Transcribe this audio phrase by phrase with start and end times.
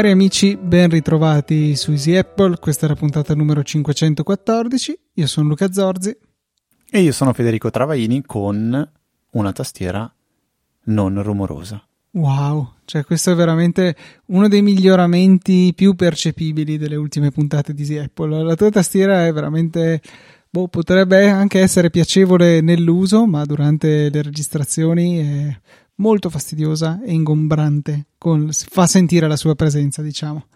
[0.00, 5.48] Cari amici, ben ritrovati su Easy Apple, questa è la puntata numero 514, io sono
[5.48, 6.16] Luca Zorzi.
[6.88, 8.90] E io sono Federico Travaini con
[9.30, 10.10] una tastiera
[10.84, 11.84] non rumorosa.
[12.12, 13.94] Wow, cioè questo è veramente
[14.26, 18.42] uno dei miglioramenti più percepibili delle ultime puntate di Apple.
[18.42, 20.00] La tua tastiera è veramente
[20.50, 25.60] boh, potrebbe anche essere piacevole nell'uso, ma durante le registrazioni è
[25.96, 30.46] molto fastidiosa e ingombrante, con, fa sentire la sua presenza, diciamo.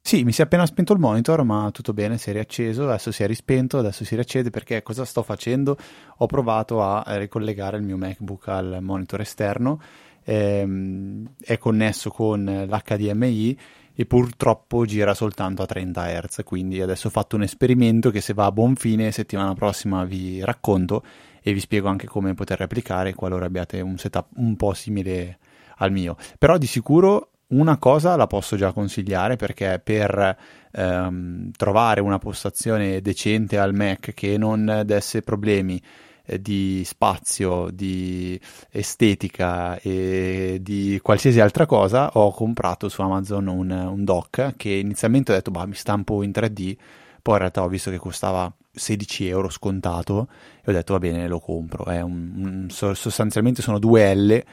[0.00, 3.12] Sì, mi si è appena spento il monitor, ma tutto bene, si è riacceso, adesso
[3.12, 5.76] si è rispento, adesso si riaccende perché cosa sto facendo?
[6.18, 9.80] Ho provato a ricollegare il mio MacBook al monitor esterno,
[10.28, 13.58] ehm, è connesso con l'HDMI
[13.94, 18.34] e purtroppo gira soltanto a 30 Hz, quindi adesso ho fatto un esperimento che se
[18.34, 21.02] va a buon fine settimana prossima vi racconto
[21.42, 25.38] e vi spiego anche come poter applicare qualora abbiate un setup un po' simile
[25.78, 26.16] al mio.
[26.38, 30.36] Però di sicuro una cosa la posso già consigliare perché per
[30.70, 35.80] ehm, trovare una postazione decente al Mac che non desse problemi
[36.28, 38.38] eh, di spazio, di
[38.70, 45.32] estetica e di qualsiasi altra cosa, ho comprato su Amazon un, un dock che inizialmente
[45.32, 46.76] ho detto, bah, mi stampo in 3D,
[47.22, 50.28] poi in realtà ho visto che costava 16 euro scontato
[50.64, 54.44] e ho detto va bene lo compro è un, un, sostanzialmente sono due L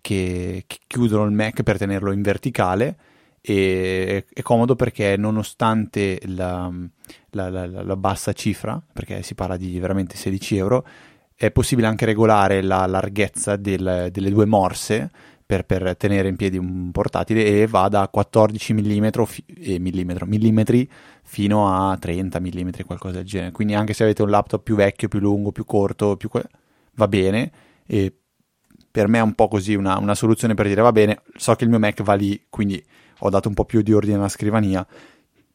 [0.00, 2.96] che, che, chiudono il Mac per tenerlo in verticale
[3.40, 6.72] e è, comodo perché nonostante la,
[7.30, 10.86] la, la, la, bassa cifra perché si parla di veramente 16 euro
[11.42, 15.10] è possibile anche regolare la larghezza del, delle due morse
[15.44, 20.88] per, per, tenere in piedi un portatile e va da 14 mm, fi- eh, millimetri
[21.24, 23.50] fino a 30 mm, qualcosa del genere.
[23.50, 26.30] Quindi anche se avete un laptop più vecchio, più lungo, più corto, più
[26.94, 27.50] va bene.
[27.88, 28.14] E
[28.88, 31.64] per me è un po' così una, una, soluzione per dire va bene, so che
[31.64, 32.80] il mio Mac va lì, quindi
[33.18, 34.86] ho dato un po' più di ordine alla scrivania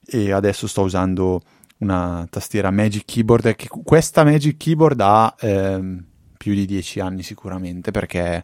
[0.06, 1.42] e adesso sto usando
[1.80, 3.56] una tastiera Magic Keyboard.
[3.56, 6.04] Che questa Magic Keyboard ha ehm,
[6.38, 8.44] più di 10 anni sicuramente perché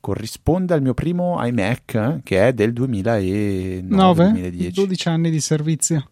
[0.00, 4.72] corrisponde al mio primo iMac che è del 2009-2010.
[4.72, 6.10] 12 anni di servizio.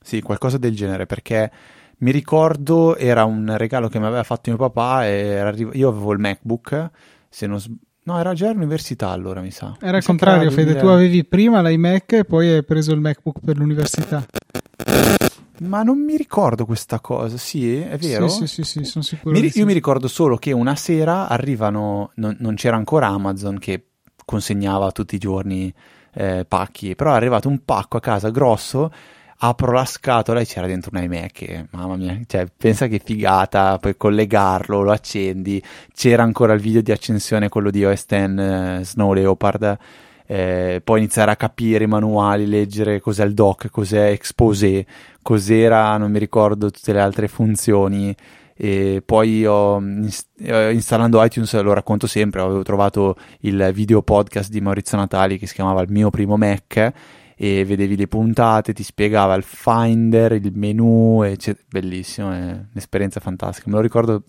[0.00, 1.50] Sì, qualcosa del genere perché
[1.98, 6.18] mi ricordo era un regalo che mi aveva fatto mio papà e io avevo il
[6.18, 6.90] MacBook,
[7.28, 7.80] se non sbaglio.
[8.06, 9.76] No, era già all'università allora, mi sa.
[9.80, 10.74] Era il contrario, Fede.
[10.74, 10.80] 2000...
[10.80, 14.24] Tu avevi prima l'iMac e poi hai preso il MacBook per l'università.
[15.60, 18.28] Ma non mi ricordo questa cosa, sì, è vero?
[18.28, 19.38] Sì, sì, sì, sì sono sicuro.
[19.38, 19.64] Mi, io sì.
[19.64, 23.86] mi ricordo solo che una sera arrivano, non, non, c'era ancora Amazon che
[24.24, 25.72] consegnava tutti i giorni
[26.12, 28.92] eh, pacchi, però è arrivato un pacco a casa grosso,
[29.38, 33.78] apro la scatola e c'era dentro un iMac, e, mamma mia, cioè, pensa che figata,
[33.78, 35.62] puoi collegarlo, lo accendi,
[35.94, 39.78] c'era ancora il video di accensione, quello di OS X eh, Snow Leopard,
[40.26, 44.84] eh, poi iniziare a capire i manuali, leggere cos'è il doc, cos'è Exposé,
[45.22, 48.14] cos'era, non mi ricordo tutte le altre funzioni.
[48.58, 54.96] E poi ho, installando iTunes, lo racconto sempre, avevo trovato il video podcast di Maurizio
[54.96, 56.92] Natali che si chiamava Il mio primo Mac
[57.36, 61.66] e vedevi le puntate, ti spiegava il Finder, il menu, eccetera.
[61.68, 63.68] bellissimo, è un'esperienza fantastica.
[63.68, 64.24] Me lo ricordo,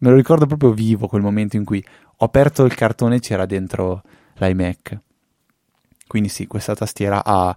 [0.00, 1.82] me lo ricordo proprio vivo quel momento in cui
[2.16, 4.02] ho aperto il cartone e c'era dentro
[4.38, 5.00] l'iMac.
[6.08, 7.56] Quindi sì, questa tastiera ha,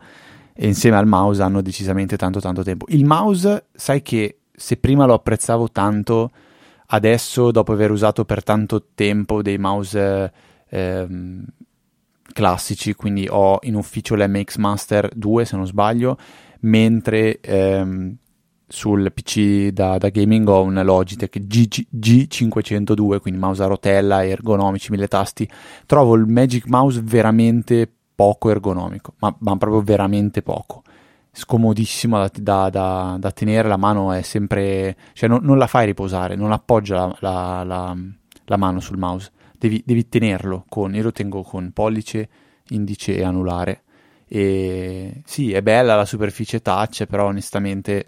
[0.58, 2.86] insieme al mouse hanno decisamente tanto tanto tempo.
[2.90, 6.32] Il mouse, sai che se prima lo apprezzavo tanto,
[6.88, 10.32] adesso dopo aver usato per tanto tempo dei mouse
[10.70, 11.46] ehm,
[12.32, 16.18] classici, quindi ho in ufficio l'MX Master 2 se non sbaglio,
[16.62, 18.16] mentre ehm,
[18.68, 24.92] sul PC da, da, gaming ho un Logitech G, G502, quindi mouse a rotella, ergonomici,
[24.92, 25.50] mille tasti.
[25.86, 30.84] Trovo il Magic Mouse veramente poco ergonomico, ma, ma proprio veramente poco.
[31.32, 34.96] Scomodissimo da, da, da, da, tenere, la mano è sempre...
[35.14, 37.96] cioè non, non la fai riposare, non appoggia la, la,
[38.46, 40.94] la mano sul mouse, devi, devi, tenerlo con...
[40.94, 42.30] io lo tengo con pollice,
[42.70, 43.84] indice e anulare.
[44.28, 48.08] E sì, è bella la superficie touch, però onestamente...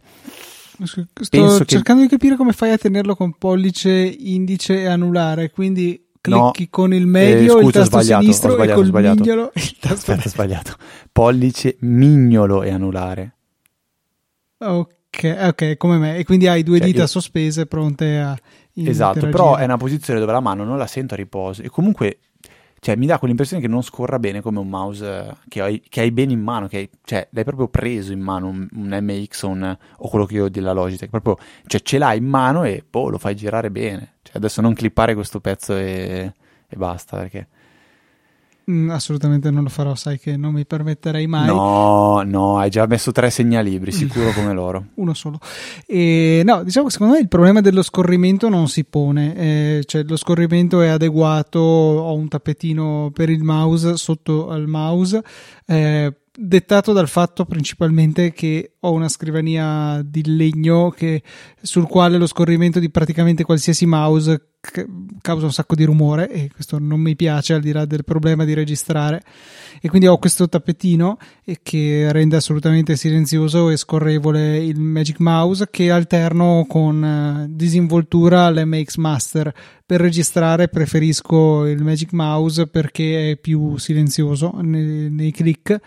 [0.83, 2.07] Sto cercando che...
[2.07, 6.93] di capire come fai a tenerlo con pollice, indice e anulare, quindi clicchi no, con
[6.93, 10.75] il medio, eh, scusa, il tasto sinistro e col mignolo il tasto Aspetta, ho sbagliato.
[11.11, 13.35] Pollice, mignolo e anulare.
[14.59, 16.17] Ok, ok, come me.
[16.17, 17.07] E quindi hai due cioè, dita io...
[17.07, 18.37] sospese pronte a
[18.75, 22.17] Esatto, però è una posizione dove la mano non la sento a riposo e comunque
[22.79, 26.11] cioè mi dà quell'impressione che non scorra bene come un mouse che hai, che hai
[26.11, 29.47] bene in mano, che hai, cioè l'hai proprio preso in mano un, un MX o,
[29.47, 32.83] un, o, quello che io ho della Logitech, proprio, cioè ce l'hai in mano e
[32.87, 34.15] boh, lo fai girare bene.
[34.33, 36.33] Adesso non clippare questo pezzo e,
[36.67, 37.47] e basta perché...
[38.71, 41.47] Mm, assolutamente non lo farò, sai che non mi permetterei mai.
[41.47, 44.85] No, no, hai già messo tre segnalibri, sicuro come loro.
[44.95, 45.37] Uno solo.
[45.85, 50.03] E, no, diciamo che secondo me il problema dello scorrimento non si pone, eh, cioè
[50.03, 55.21] lo scorrimento è adeguato, ho un tappetino per il mouse sotto al mouse.
[55.65, 61.23] Eh, dettato dal fatto principalmente che ho una scrivania di legno che,
[61.61, 64.47] sul quale lo scorrimento di praticamente qualsiasi mouse
[65.21, 68.45] causa un sacco di rumore e questo non mi piace al di là del problema
[68.45, 69.21] di registrare.
[69.81, 71.17] E quindi ho questo tappetino
[71.61, 78.95] che rende assolutamente silenzioso e scorrevole il Magic Mouse che alterno con eh, disinvoltura all'MX
[78.95, 79.53] Master.
[79.85, 85.79] Per registrare preferisco il Magic Mouse perché è più silenzioso nei, nei click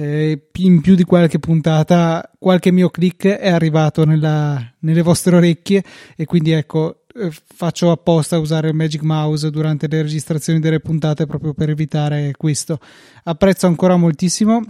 [0.00, 5.82] eh, in più di qualche puntata qualche mio click è arrivato nella, nelle vostre orecchie
[6.16, 11.26] e quindi ecco eh, faccio apposta usare il Magic Mouse durante le registrazioni delle puntate
[11.26, 12.78] proprio per evitare questo.
[13.24, 14.62] Apprezzo ancora moltissimo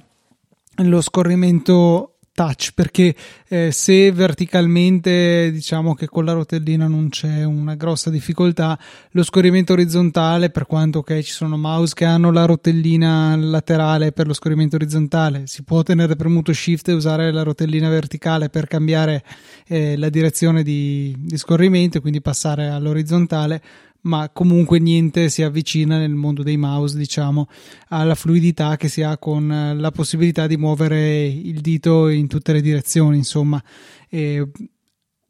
[0.77, 3.13] lo scorrimento touch perché
[3.49, 8.79] eh, se verticalmente diciamo che con la rotellina non c'è una grossa difficoltà
[9.11, 14.29] lo scorrimento orizzontale per quanto ok ci sono mouse che hanno la rotellina laterale per
[14.29, 19.25] lo scorrimento orizzontale si può tenere premuto shift e usare la rotellina verticale per cambiare
[19.67, 23.61] eh, la direzione di, di scorrimento e quindi passare all'orizzontale
[24.03, 27.49] ma comunque niente si avvicina nel mondo dei mouse, diciamo,
[27.89, 32.53] alla fluidità che si ha con eh, la possibilità di muovere il dito in tutte
[32.53, 33.63] le direzioni, insomma.
[34.09, 34.51] E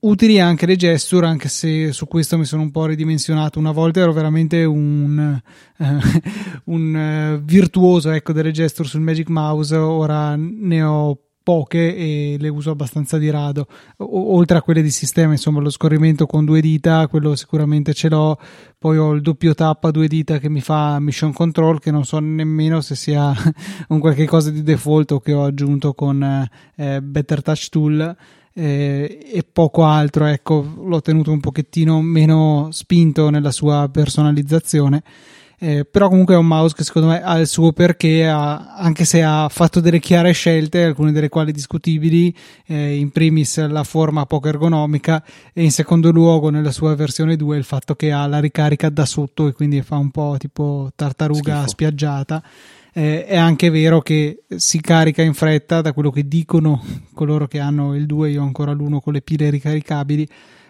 [0.00, 3.59] utili anche le gesture, anche se su questo mi sono un po' ridimensionato.
[3.59, 5.41] Una volta ero veramente un,
[5.79, 5.85] uh,
[6.73, 12.49] un uh, virtuoso ecco, delle gesture sul Magic Mouse, ora ne ho poche e le
[12.50, 16.61] uso abbastanza di rado, o- oltre a quelle di sistema, insomma lo scorrimento con due
[16.61, 18.39] dita, quello sicuramente ce l'ho,
[18.77, 22.05] poi ho il doppio tap a due dita che mi fa mission control, che non
[22.05, 23.33] so nemmeno se sia
[23.89, 26.47] un qualche cosa di default o che ho aggiunto con
[26.77, 28.17] eh, Better Touch Tool.
[28.53, 35.03] Eh, e poco altro, ecco, l'ho tenuto un pochettino meno spinto nella sua personalizzazione
[35.61, 39.05] eh, però comunque è un mouse che secondo me ha il suo perché, ha, anche
[39.05, 42.35] se ha fatto delle chiare scelte, alcune delle quali discutibili,
[42.67, 45.23] eh, in primis la forma poco ergonomica
[45.53, 49.05] e in secondo luogo nella sua versione 2 il fatto che ha la ricarica da
[49.05, 51.69] sotto e quindi fa un po' tipo tartaruga Schifo.
[51.69, 52.43] spiaggiata.
[52.93, 56.83] Eh, è anche vero che si carica in fretta da quello che dicono
[57.15, 60.29] coloro che hanno il 2, io ho ancora l'uno con le pile ricaricabili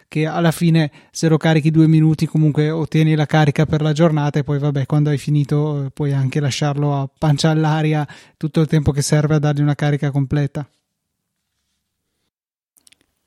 [0.08, 4.38] che alla fine se lo carichi due minuti comunque ottieni la carica per la giornata
[4.38, 8.08] e poi vabbè quando hai finito eh, puoi anche lasciarlo a pancia all'aria
[8.38, 10.66] tutto il tempo che serve a dargli una carica completa.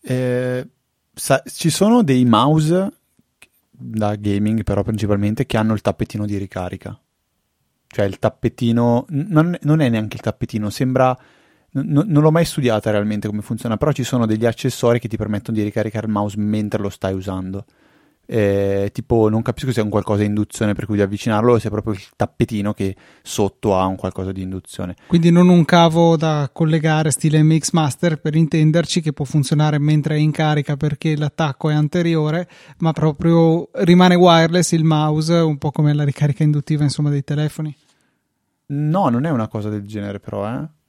[0.03, 0.67] Eh,
[1.13, 2.91] sa- ci sono dei mouse
[3.69, 6.99] da gaming però principalmente che hanno il tappetino di ricarica
[7.85, 11.15] cioè il tappetino non, non è neanche il tappetino sembra
[11.71, 15.17] non, non l'ho mai studiata realmente come funziona, però ci sono degli accessori che ti
[15.17, 17.65] permettono di ricaricare il mouse mentre lo stai usando.
[18.33, 21.59] Eh, tipo, non capisco se è un qualcosa di induzione per cui di avvicinarlo o
[21.59, 24.95] se è proprio il tappetino che sotto ha un qualcosa di induzione.
[25.07, 30.15] Quindi non un cavo da collegare stile MX Master per intenderci che può funzionare mentre
[30.15, 35.71] è in carica perché l'attacco è anteriore, ma proprio rimane wireless il mouse, un po'
[35.71, 37.75] come la ricarica induttiva insomma dei telefoni.
[38.67, 40.79] No, non è una cosa del genere però, eh.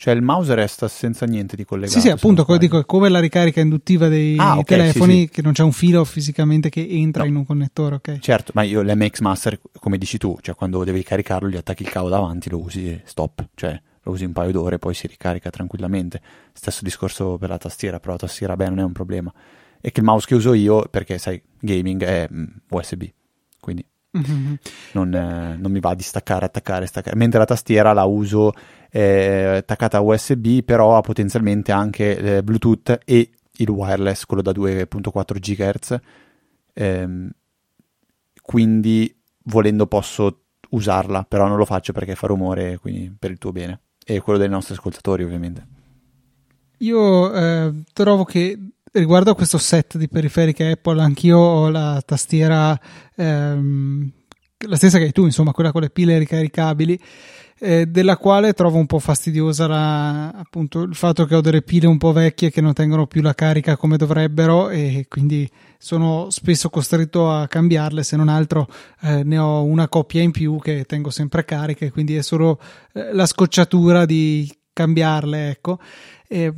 [0.00, 1.98] Cioè il mouse resta senza niente di collegato.
[1.98, 5.28] Sì, sì, appunto, dico, è come la ricarica induttiva dei ah, okay, telefoni, sì, sì.
[5.28, 7.28] che non c'è un filo fisicamente che entra no.
[7.28, 8.18] in un connettore, ok?
[8.18, 11.90] Certo, ma io l'MX Master, come dici tu, cioè quando devi caricarlo gli attacchi il
[11.90, 15.06] cavo davanti, lo usi e stop, cioè lo usi un paio d'ore e poi si
[15.06, 16.22] ricarica tranquillamente.
[16.54, 19.30] Stesso discorso per la tastiera, però la tastiera beh non è un problema.
[19.82, 23.02] E che il mouse che uso io, perché sai, gaming è mm, USB,
[23.60, 23.84] quindi
[24.16, 24.54] Mm-hmm.
[24.92, 27.16] Non, eh, non, mi va di staccare, attaccare, staccare.
[27.16, 28.52] Mentre la tastiera la uso
[28.90, 34.52] eh, attaccata a USB, però ha potenzialmente anche eh, Bluetooth e il wireless, quello da
[34.52, 35.98] 2.4 GHz.
[36.74, 37.30] Ehm,
[38.42, 43.52] quindi volendo posso usarla, però non lo faccio perché fa rumore, quindi per il tuo
[43.52, 45.66] bene e quello dei nostri ascoltatori, ovviamente.
[46.78, 48.58] Io eh, trovo che
[48.92, 52.78] riguardo a questo set di periferiche Apple, anch'io ho la tastiera
[53.14, 54.10] ehm,
[54.66, 56.98] la stessa che hai tu, insomma, quella con le pile ricaricabili.
[57.60, 61.86] Eh, della quale trovo un po' fastidiosa la, appunto il fatto che ho delle pile
[61.86, 65.48] un po' vecchie che non tengono più la carica come dovrebbero e quindi
[65.78, 68.66] sono spesso costretto a cambiarle, se non altro
[69.02, 72.58] eh, ne ho una coppia in più che tengo sempre cariche, quindi è solo
[72.94, 75.78] eh, la scocciatura di cambiarle, ecco.
[76.26, 76.52] E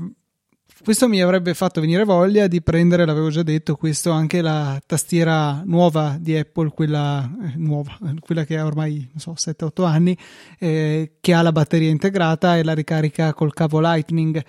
[0.82, 5.62] questo mi avrebbe fatto venire voglia di prendere, l'avevo già detto, questo anche la tastiera
[5.64, 10.16] nuova di Apple, quella eh, nuova, quella che ha ormai so, 7-8 anni,
[10.58, 14.42] eh, che ha la batteria integrata e la ricarica col cavo Lightning.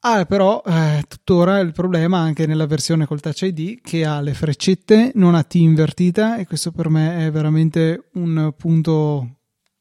[0.00, 4.20] Ha ah, però eh, tuttora il problema anche nella versione col Touch ID che ha
[4.20, 9.38] le freccette, non ha T invertita e questo per me è veramente un punto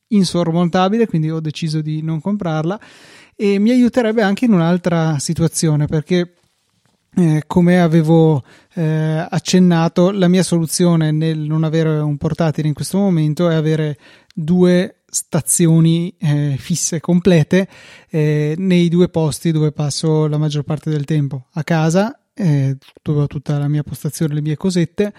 [0.07, 2.79] insormontabile, quindi ho deciso di non comprarla
[3.39, 6.33] e mi aiuterebbe anche in un'altra situazione perché
[7.15, 12.97] eh, come avevo eh, accennato, la mia soluzione nel non avere un portatile in questo
[12.97, 13.97] momento è avere
[14.33, 17.67] due stazioni eh, fisse complete
[18.09, 21.45] eh, nei due posti dove passo la maggior parte del tempo.
[21.53, 25.13] A casa eh, dove ho tutta la mia postazione le mie cosette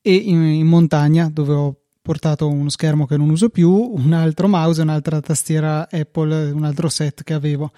[0.00, 4.46] e in, in montagna dove ho portato uno schermo che non uso più, un altro
[4.46, 7.72] mouse un'altra tastiera Apple, un altro set che avevo.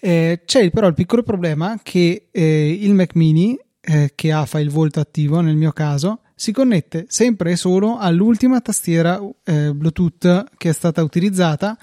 [0.00, 4.70] Eh, c'è però il piccolo problema che eh, il Mac mini, eh, che ha file
[4.70, 10.70] volt attivo nel mio caso, si connette sempre e solo all'ultima tastiera eh, Bluetooth che
[10.70, 11.76] è stata utilizzata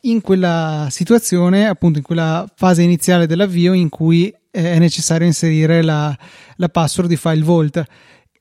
[0.00, 5.80] in quella situazione, appunto in quella fase iniziale dell'avvio in cui eh, è necessario inserire
[5.80, 6.16] la,
[6.56, 7.84] la password di file volt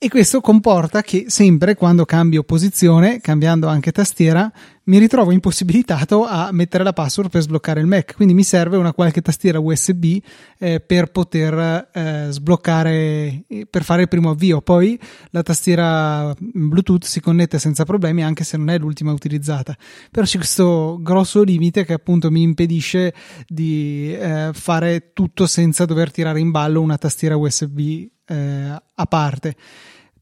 [0.03, 4.51] e questo comporta che sempre quando cambio posizione, cambiando anche tastiera,
[4.85, 8.13] mi ritrovo impossibilitato a mettere la password per sbloccare il Mac.
[8.15, 10.17] Quindi mi serve una qualche tastiera USB
[10.59, 14.61] eh, per poter eh, sbloccare, per fare il primo avvio.
[14.61, 19.73] Poi la tastiera Bluetooth si connette senza problemi anche se non è l'ultima utilizzata.
[20.11, 23.13] Però c'è questo grosso limite che appunto mi impedisce
[23.47, 29.55] di eh, fare tutto senza dover tirare in ballo una tastiera USB eh, a parte.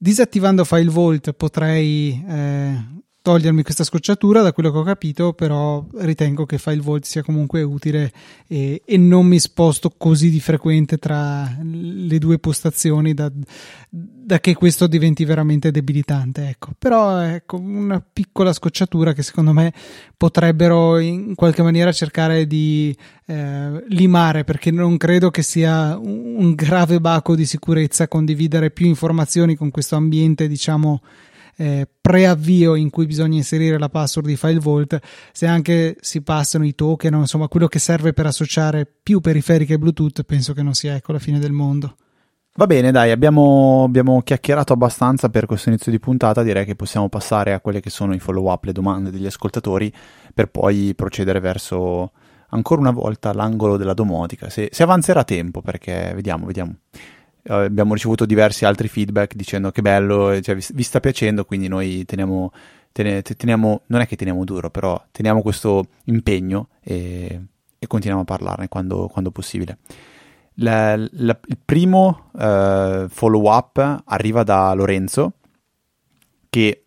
[0.03, 2.85] Disattivando File Vault potrei eh,
[3.21, 7.61] togliermi questa scocciatura, da quello che ho capito, però ritengo che File Vault sia comunque
[7.61, 8.11] utile
[8.47, 13.31] e, e non mi sposto così di frequente tra le due postazioni da,
[13.89, 16.47] da che questo diventi veramente debilitante.
[16.47, 16.71] Ecco.
[16.77, 19.71] Però ecco una piccola scocciatura che secondo me
[20.17, 22.95] potrebbero in qualche maniera cercare di
[23.27, 29.55] eh, limare, perché non credo che sia un, grave baco di sicurezza condividere più informazioni
[29.55, 31.01] con questo ambiente, diciamo
[31.61, 34.99] eh, preavvio in cui bisogna inserire la password di FileVault,
[35.31, 40.23] se anche si passano i token, insomma quello che serve per associare più periferiche Bluetooth,
[40.23, 41.97] penso che non sia ecco la fine del mondo.
[42.55, 46.41] Va bene, dai, abbiamo, abbiamo, chiacchierato abbastanza per questo inizio di puntata.
[46.41, 49.93] Direi che possiamo passare a quelle che sono i follow up, le domande degli ascoltatori,
[50.33, 52.11] per poi procedere verso
[52.49, 54.49] ancora una volta l'angolo della domotica.
[54.49, 56.75] Se, se avanzerà tempo, perché vediamo, vediamo.
[57.43, 61.67] Eh, abbiamo ricevuto diversi altri feedback dicendo che bello, cioè, vi, vi, sta piacendo, quindi
[61.67, 62.51] noi teniamo,
[62.91, 67.41] teniamo, teniamo, non è che teniamo duro, però teniamo questo impegno e,
[67.79, 69.77] e continuiamo a parlarne quando, quando possibile.
[70.55, 75.33] La, la, il primo uh, follow up arriva da Lorenzo
[76.49, 76.83] che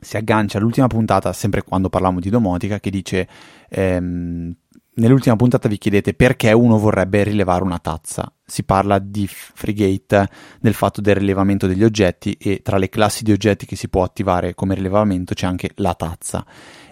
[0.00, 3.28] si aggancia all'ultima puntata, sempre quando parlavamo di domotica, che dice
[3.68, 4.54] ehm,
[4.98, 8.32] nell'ultima puntata vi chiedete perché uno vorrebbe rilevare una tazza.
[8.44, 10.28] Si parla di Frigate,
[10.60, 14.02] del fatto del rilevamento degli oggetti e tra le classi di oggetti che si può
[14.02, 16.44] attivare come rilevamento c'è anche la tazza.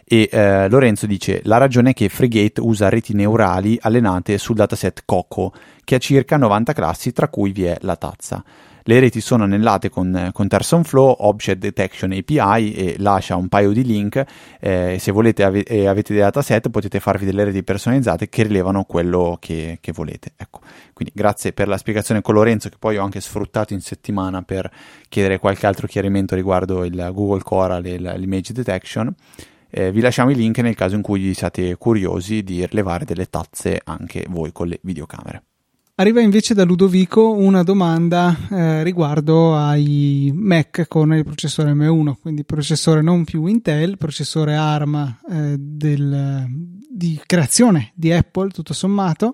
[0.05, 5.03] E eh, Lorenzo dice: La ragione è che Frigate usa reti neurali allenate sul dataset
[5.05, 8.45] Coco, che ha circa 90 classi, tra cui vi è la tazza.
[8.89, 13.83] Le reti sono anellate con, con TensorFlow, Object Detection API e lascia un paio di
[13.83, 14.25] link.
[14.61, 18.85] Eh, se volete ave- e avete dei dataset potete farvi delle reti personalizzate che rilevano
[18.85, 20.35] quello che, che volete.
[20.37, 20.61] Ecco.
[20.93, 24.71] Quindi grazie per la spiegazione con Lorenzo che poi ho anche sfruttato in settimana per
[25.09, 29.13] chiedere qualche altro chiarimento riguardo il Google Coral e l'image detection.
[29.69, 33.81] Eh, vi lasciamo i link nel caso in cui siate curiosi di rilevare delle tazze
[33.83, 35.43] anche voi con le videocamere.
[35.99, 42.45] Arriva invece da Ludovico una domanda eh, riguardo ai Mac con il processore M1, quindi
[42.45, 46.45] processore non più Intel, processore ARM eh, del,
[46.87, 49.33] di creazione di Apple, tutto sommato,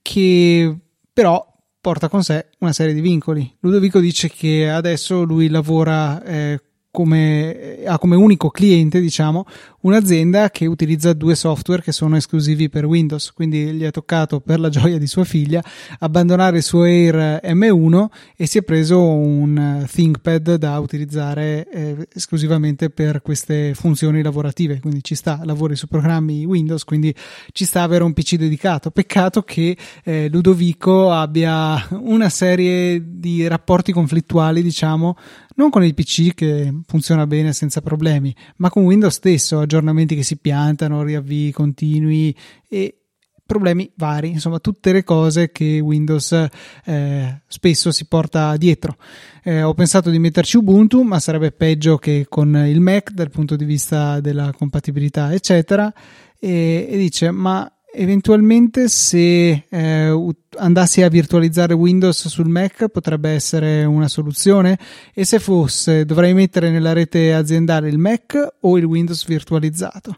[0.00, 0.78] che
[1.12, 1.44] però
[1.80, 3.56] porta con sé una serie di vincoli.
[3.58, 6.60] Ludovico dice che adesso lui lavora eh,
[6.96, 9.44] come, ha come unico cliente, diciamo,
[9.80, 13.32] un'azienda che utilizza due software che sono esclusivi per Windows.
[13.32, 15.62] Quindi gli è toccato, per la gioia di sua figlia,
[15.98, 22.88] abbandonare il suo Air M1 e si è preso un ThinkPad da utilizzare eh, esclusivamente
[22.88, 24.80] per queste funzioni lavorative.
[24.80, 27.14] Quindi ci sta, lavori su programmi Windows, quindi
[27.52, 28.90] ci sta avere un PC dedicato.
[28.90, 35.14] Peccato che eh, Ludovico abbia una serie di rapporti conflittuali, diciamo,
[35.56, 40.22] non con il PC che funziona bene senza problemi, ma con Windows stesso, aggiornamenti che
[40.22, 42.34] si piantano, riavvii continui
[42.68, 43.00] e
[43.46, 46.48] problemi vari, insomma tutte le cose che Windows
[46.84, 48.96] eh, spesso si porta dietro.
[49.44, 53.54] Eh, ho pensato di metterci Ubuntu, ma sarebbe peggio che con il Mac dal punto
[53.54, 55.92] di vista della compatibilità, eccetera.
[56.38, 63.84] E, e dice: Ma eventualmente se eh, andassi a virtualizzare Windows sul Mac potrebbe essere
[63.84, 64.78] una soluzione.
[65.14, 70.16] E se fosse dovrei mettere nella rete aziendale il Mac o il Windows virtualizzato.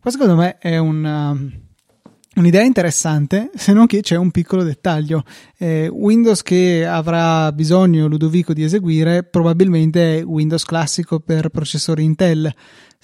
[0.00, 1.50] Qua secondo me è una, um,
[2.34, 5.24] un'idea interessante se non che c'è un piccolo dettaglio.
[5.56, 12.52] Eh, Windows che avrà bisogno Ludovico di eseguire probabilmente è Windows classico per processori Intel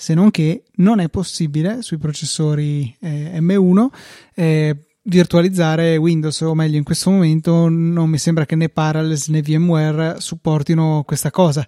[0.00, 3.86] se non che non è possibile sui processori eh, M1
[4.34, 9.42] eh, virtualizzare Windows, o meglio in questo momento non mi sembra che né Parallels né
[9.42, 11.66] VMware supportino questa cosa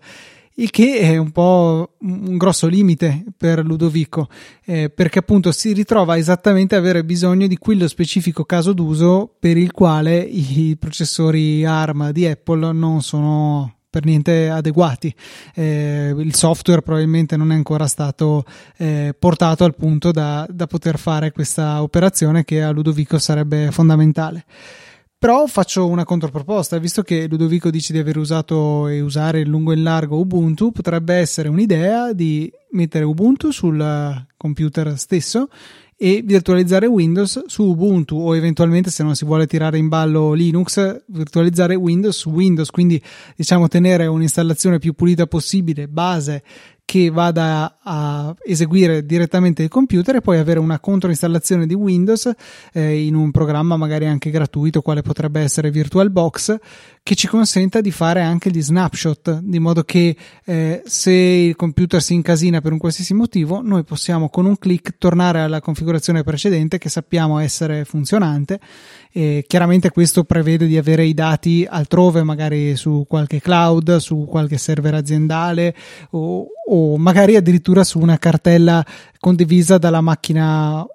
[0.57, 4.29] il che è un po' un grosso limite per Ludovico,
[4.65, 9.57] eh, perché appunto si ritrova esattamente a avere bisogno di quello specifico caso d'uso per
[9.57, 15.15] il quale i processori ARM di Apple non sono per niente adeguati.
[15.55, 18.43] Eh, il software probabilmente non è ancora stato
[18.79, 24.47] eh, portato al punto da, da poter fare questa operazione che a Ludovico sarebbe fondamentale.
[25.19, 29.73] Però faccio una controproposta, visto che Ludovico dice di aver usato e usare in lungo
[29.73, 35.49] e in largo Ubuntu, potrebbe essere un'idea di mettere Ubuntu sul computer stesso
[36.05, 41.05] e virtualizzare Windows su Ubuntu o eventualmente se non si vuole tirare in ballo Linux
[41.07, 42.71] virtualizzare Windows su Windows.
[42.71, 43.01] Quindi
[43.37, 46.43] diciamo tenere un'installazione più pulita possibile base
[46.93, 52.31] che vada a eseguire direttamente il computer e poi avere una controinstallazione di Windows
[52.71, 56.57] eh, in un programma magari anche gratuito quale potrebbe essere VirtualBox
[57.03, 62.03] che ci consenta di fare anche gli snapshot di modo che eh, se il computer
[62.03, 66.77] si incasina per un qualsiasi motivo noi possiamo con un clic tornare alla configurazione precedente
[66.77, 68.61] che sappiamo essere funzionante
[69.12, 74.57] e chiaramente questo prevede di avere i dati altrove magari su qualche cloud su qualche
[74.57, 75.75] server aziendale
[76.11, 78.85] o, o magari addirittura su una cartella
[79.18, 80.87] condivisa dalla macchina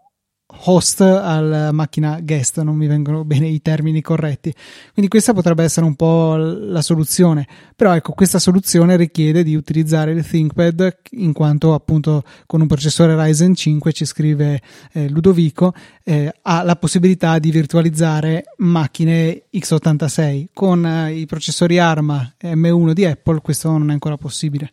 [0.65, 4.53] host alla macchina guest, non mi vengono bene i termini corretti.
[4.93, 7.47] Quindi questa potrebbe essere un po' la soluzione.
[7.75, 13.15] Però ecco, questa soluzione richiede di utilizzare il ThinkPad in quanto appunto con un processore
[13.15, 14.61] Ryzen 5 ci scrive
[14.93, 22.33] eh, Ludovico eh, ha la possibilità di virtualizzare macchine x86 con eh, i processori ARM
[22.41, 24.71] M1 di Apple questo non è ancora possibile.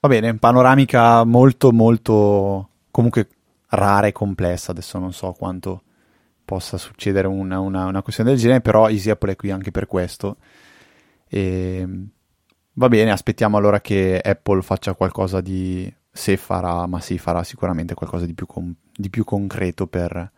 [0.00, 3.28] Va bene, panoramica molto molto comunque
[3.70, 4.72] rara e complessa.
[4.72, 5.82] Adesso non so quanto
[6.44, 9.86] possa succedere una, una, una questione del genere, però Easy Apple è qui anche per
[9.86, 10.36] questo.
[11.28, 11.86] E
[12.72, 15.92] va bene, aspettiamo allora che Apple faccia qualcosa di.
[16.12, 20.32] Se farà, ma sì, farà sicuramente qualcosa di più, con, di più concreto per,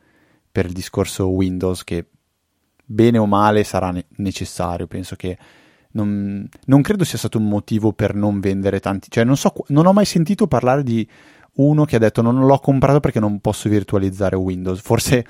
[0.53, 2.09] per, il discorso Windows, che
[2.85, 4.87] bene o male sarà ne- necessario.
[4.87, 5.39] Penso che
[5.93, 9.11] non, non, credo sia stato un motivo per non vendere tanti.
[9.11, 11.09] Cioè, non, so, non ho mai sentito parlare di
[11.55, 14.81] uno che ha detto non l'ho comprato perché non posso virtualizzare Windows.
[14.81, 15.25] Forse,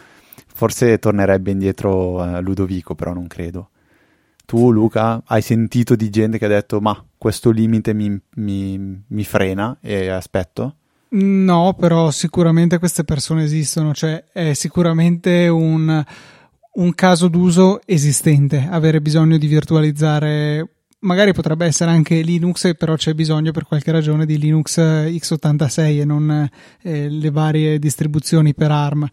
[0.47, 3.71] forse tornerebbe indietro uh, Ludovico, però non credo.
[4.45, 9.25] Tu, Luca, hai sentito di gente che ha detto ma questo limite mi, mi, mi
[9.25, 10.77] frena e aspetto?
[11.15, 16.05] No, però sicuramente queste persone esistono, cioè è sicuramente un,
[16.75, 20.69] un caso d'uso esistente avere bisogno di virtualizzare
[21.03, 26.05] magari potrebbe essere anche Linux, però c'è bisogno per qualche ragione di Linux x86 e
[26.05, 26.51] non
[26.83, 29.09] eh, le varie distribuzioni per ARM.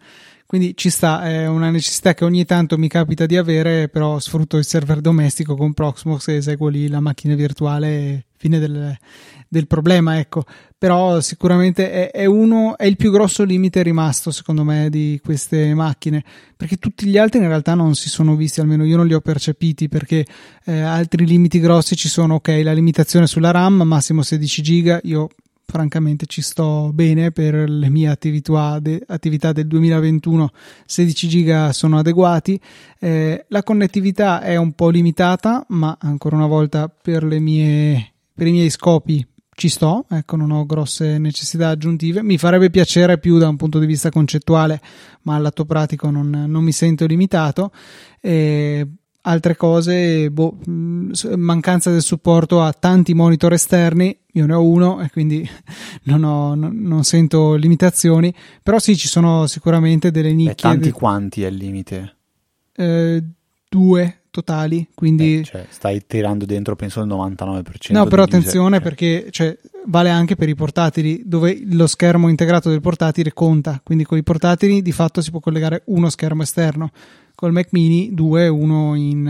[0.50, 4.56] Quindi ci sta, è una necessità che ogni tanto mi capita di avere, però sfrutto
[4.56, 8.98] il server domestico con Proxmox e eseguo lì la macchina virtuale, fine del,
[9.46, 10.44] del problema, ecco.
[10.76, 15.72] Però sicuramente è, è, uno, è il più grosso limite rimasto, secondo me, di queste
[15.72, 16.24] macchine,
[16.56, 19.20] perché tutti gli altri in realtà non si sono visti, almeno io non li ho
[19.20, 20.26] percepiti, perché
[20.64, 25.28] eh, altri limiti grossi ci sono, ok, la limitazione sulla RAM, massimo 16 giga, io
[25.70, 30.50] francamente ci sto bene per le mie attività, de, attività del 2021
[30.84, 32.60] 16 giga sono adeguati
[32.98, 38.52] eh, la connettività è un po' limitata ma ancora una volta per, mie, per i
[38.52, 39.26] miei scopi
[39.60, 42.22] ci sto, ecco, non ho grosse necessità aggiuntive.
[42.22, 44.80] Mi farebbe piacere più da un punto di vista concettuale,
[45.22, 47.70] ma al lato pratico non, non mi sento limitato.
[48.22, 48.86] E
[49.22, 50.56] altre cose, boh,
[51.36, 55.48] mancanza del supporto a tanti monitor esterni, io ne ho uno e quindi
[56.04, 60.52] non, ho, non, non sento limitazioni, però sì, ci sono sicuramente delle nicchie.
[60.52, 62.16] E tanti quanti è il limite?
[62.72, 63.22] Eh,
[63.68, 65.40] due totali, quindi...
[65.40, 67.92] Eh, cioè, stai tirando dentro penso il 99%.
[67.92, 68.82] No, però attenzione cioè...
[68.82, 74.04] perché cioè, vale anche per i portatili, dove lo schermo integrato del portatile conta, quindi
[74.04, 76.90] con i portatili di fatto si può collegare uno schermo esterno,
[77.34, 79.26] col Mac mini due, uno in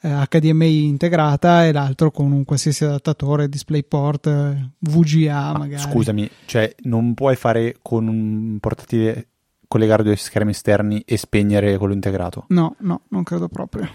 [0.00, 5.82] eh, HDMI integrata e l'altro con un qualsiasi adattatore, DisplayPort, VGA Ma magari.
[5.82, 9.28] Scusami, cioè non puoi fare con un portatile
[9.68, 12.46] collegare due schermi esterni e spegnere quello integrato?
[12.48, 13.88] No, no, non credo proprio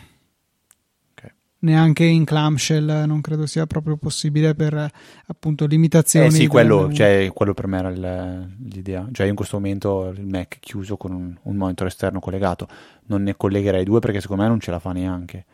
[1.60, 4.92] neanche in clamshell non credo sia proprio possibile per
[5.28, 6.28] appunto limitazioni.
[6.28, 9.08] Eh sì, quello, cioè, quello per me era il, l'idea.
[9.12, 12.68] Cioè in questo momento il Mac chiuso con un, un, monitor esterno collegato,
[13.08, 15.46] non ne collegherei due perché secondo me non ce la fa neanche.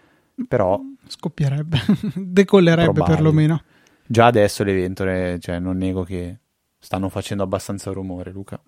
[0.48, 1.80] Però scoppierebbe,
[2.16, 3.16] decollerebbe probabile.
[3.16, 3.62] perlomeno.
[4.08, 6.38] Già adesso le ventole, cioè non nego che
[6.78, 8.62] stanno facendo abbastanza rumore, Luca.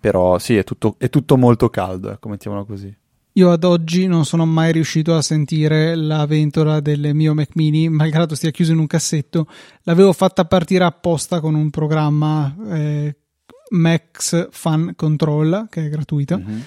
[0.00, 2.94] Però sì, è tutto, è tutto molto caldo, ecco, mettiamola così.
[3.38, 7.88] Io ad oggi non sono mai riuscito a sentire la ventola del mio Mac mini,
[7.88, 9.46] malgrado stia chiuso in un cassetto.
[9.82, 13.16] L'avevo fatta partire apposta con un programma eh,
[13.68, 16.36] Max Fan Control, che è gratuito.
[16.36, 16.60] Mm-hmm.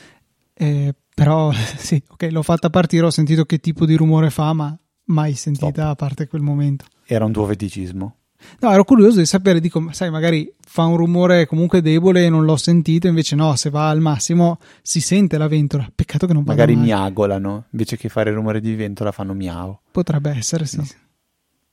[0.53, 4.73] Eh, però sì, ok, l'ho fatta partire, ho sentito che tipo di rumore fa, ma
[5.07, 5.89] mai sentita Stop.
[5.89, 6.86] a parte quel momento.
[7.05, 8.15] Era un tuo feticismo?
[8.60, 12.45] No, ero curioso di sapere, dico, sai, magari fa un rumore comunque debole e non
[12.45, 15.89] l'ho sentito, invece no, se va al massimo si sente la ventola.
[15.93, 16.86] Peccato che non vada Magari mai.
[16.86, 19.77] miagolano, invece che fare il rumore di ventola fanno miau.
[19.91, 20.77] Potrebbe essere, sì.
[20.77, 20.86] No.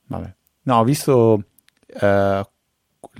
[0.07, 0.35] Vabbè.
[0.62, 1.44] No, ho visto
[2.00, 2.40] uh,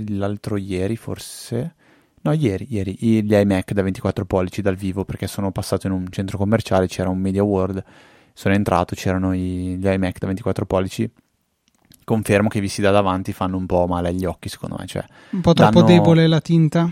[0.07, 1.75] l'altro ieri, forse...
[2.21, 6.07] No, ieri, ieri, gli iMac da 24 pollici dal vivo, perché sono passato in un
[6.11, 7.83] centro commerciale, c'era un Media World,
[8.35, 11.11] sono entrato, c'erano gli iMac da 24 pollici
[12.09, 14.87] confermo che visti da davanti fanno un po' male agli occhi, secondo me.
[14.87, 15.93] Cioè, un po' troppo danno...
[15.93, 16.91] debole la tinta?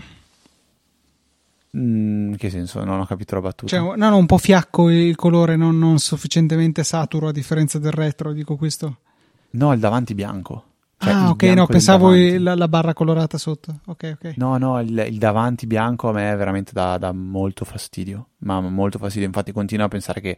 [1.75, 2.83] Mm, in che senso?
[2.83, 3.75] Non ho capito la battuta.
[3.75, 7.93] Cioè, no, no, un po' fiacco il colore, non, non, sufficientemente saturo a differenza del
[7.93, 8.97] retro, dico questo.
[9.51, 10.65] No, il davanti bianco.
[10.99, 13.79] Cioè, ah, ok, no, pensavo la, la, barra colorata sotto.
[13.85, 14.33] Ok, ok.
[14.37, 18.27] No, no, il, il davanti bianco a me veramente dà, dà molto fastidio.
[18.39, 19.25] Ma molto fastidio.
[19.25, 20.37] Infatti, continuo a pensare che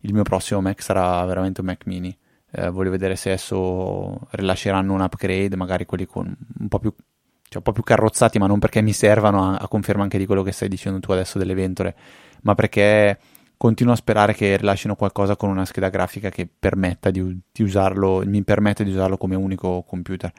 [0.00, 2.16] il mio prossimo Mac sarà veramente un Mac mini
[2.54, 7.56] eh, voglio vedere se adesso rilasceranno un upgrade, magari quelli con un po' più, cioè
[7.56, 10.42] un po più carrozzati, ma non perché mi servano, a, a, conferma anche di quello
[10.42, 11.96] che stai dicendo tu adesso delle ventole,
[12.42, 13.18] ma perché
[13.56, 18.22] continuo a sperare che rilascino qualcosa con una scheda grafica che permetta di, di usarlo,
[18.24, 20.32] mi permette di usarlo come unico computer,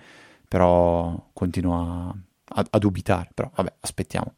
[0.48, 2.16] però continuo a,
[2.60, 4.36] a, a dubitare, però vabbè, aspettiamo.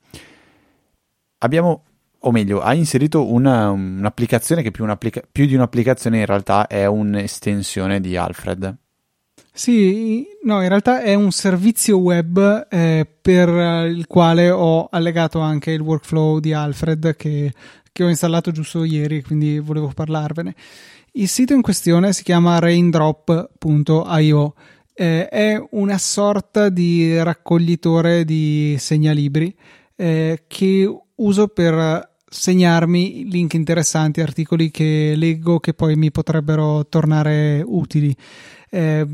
[1.39, 1.83] Abbiamo
[2.19, 6.85] o meglio, ha inserito una, un'applicazione che più, un'applica- più, di un'applicazione in realtà è
[6.85, 8.75] un'estensione di Alfred.
[9.51, 13.49] Sì, no, in realtà è un servizio web eh, per
[13.87, 17.51] il quale ho allegato anche il workflow di Alfred che,
[17.91, 20.53] che ho installato giusto ieri, quindi volevo parlarvene.
[21.13, 24.53] Il sito in questione si chiama raindrop.io.
[24.93, 29.55] Eh, è una sorta di raccoglitore di segnalibri
[29.95, 37.63] eh, che uso per segnarmi link interessanti, articoli che leggo che poi mi potrebbero tornare
[37.65, 38.15] utili.
[38.69, 39.05] Eh,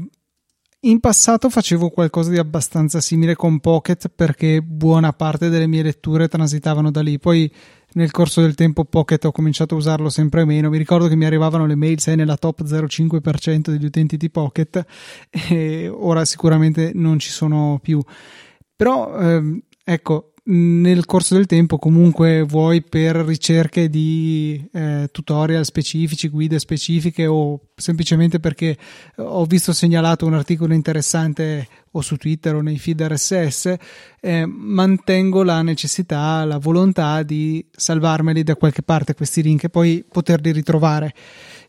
[0.86, 6.28] in passato facevo qualcosa di abbastanza simile con Pocket perché buona parte delle mie letture
[6.28, 7.20] transitavano da lì.
[7.20, 7.50] Poi
[7.94, 10.70] nel corso del tempo Pocket ho cominciato a usarlo sempre meno.
[10.70, 14.86] Mi ricordo che mi arrivavano le mail, sei nella top 0,5% degli utenti di Pocket
[15.50, 18.04] e ora sicuramente non ci sono più.
[18.76, 26.28] Però ehm, ecco, nel corso del tempo comunque vuoi per ricerche di eh, tutorial specifici,
[26.28, 28.78] guide specifiche o semplicemente perché
[29.18, 33.76] ho visto segnalato un articolo interessante o su Twitter o nei feed RSS,
[34.20, 40.04] eh, mantengo la necessità, la volontà di salvarmeli da qualche parte questi link e poi
[40.10, 41.14] poterli ritrovare.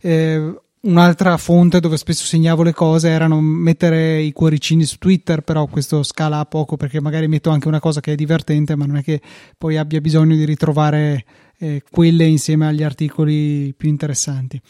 [0.01, 5.64] Eh, Un'altra fonte dove spesso segnavo le cose erano mettere i cuoricini su Twitter, però
[5.64, 8.99] questo scala a poco perché magari metto anche una cosa che è divertente, ma non
[8.99, 9.23] è che
[9.57, 11.25] poi abbia bisogno di ritrovare
[11.59, 14.61] eh, quelle insieme agli articoli più interessanti.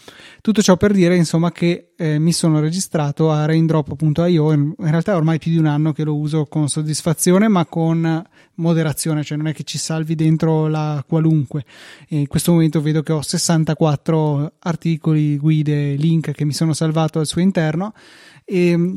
[0.41, 5.17] Tutto ciò per dire insomma che eh, mi sono registrato a raindrop.io, in realtà è
[5.17, 8.25] ormai più di un anno che lo uso con soddisfazione ma con
[8.57, 11.65] moderazione, cioè non è che ci salvi dentro la qualunque.
[12.09, 17.19] E in questo momento vedo che ho 64 articoli, guide, link che mi sono salvato
[17.19, 17.93] al suo interno
[18.45, 18.97] e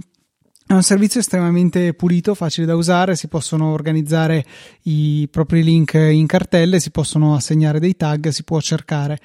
[0.70, 4.44] È un servizio estremamente pulito, facile da usare, si possono organizzare
[4.82, 9.18] i propri link in cartelle, si possono assegnare dei tag, si può cercare.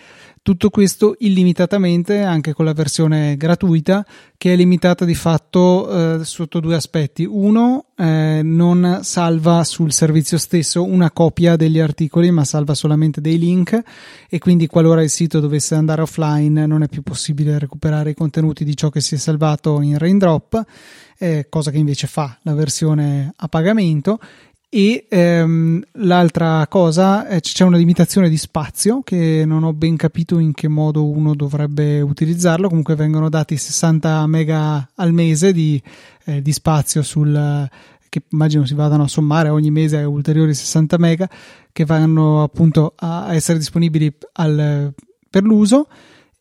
[0.44, 4.05] Tutto questo illimitatamente anche con la versione gratuita
[4.37, 7.24] che è limitata di fatto eh, sotto due aspetti.
[7.24, 13.38] Uno, eh, non salva sul servizio stesso una copia degli articoli ma salva solamente dei
[13.38, 13.81] link
[14.28, 18.64] e quindi qualora il sito dovesse andare offline non è più possibile recuperare i contenuti
[18.64, 20.61] di ciò che si è salvato in Raindrop,
[21.18, 24.18] eh, cosa che invece fa la versione a pagamento
[24.74, 30.38] e ehm, l'altra cosa eh, c'è una limitazione di spazio che non ho ben capito
[30.38, 32.68] in che modo uno dovrebbe utilizzarlo.
[32.68, 35.78] Comunque vengono dati 60 mega al mese di,
[36.24, 37.68] eh, di spazio sul
[38.08, 41.28] che immagino si vadano a sommare ogni mese ulteriori 60 mega
[41.70, 44.94] che vanno appunto a essere disponibili al,
[45.28, 45.87] per l'uso.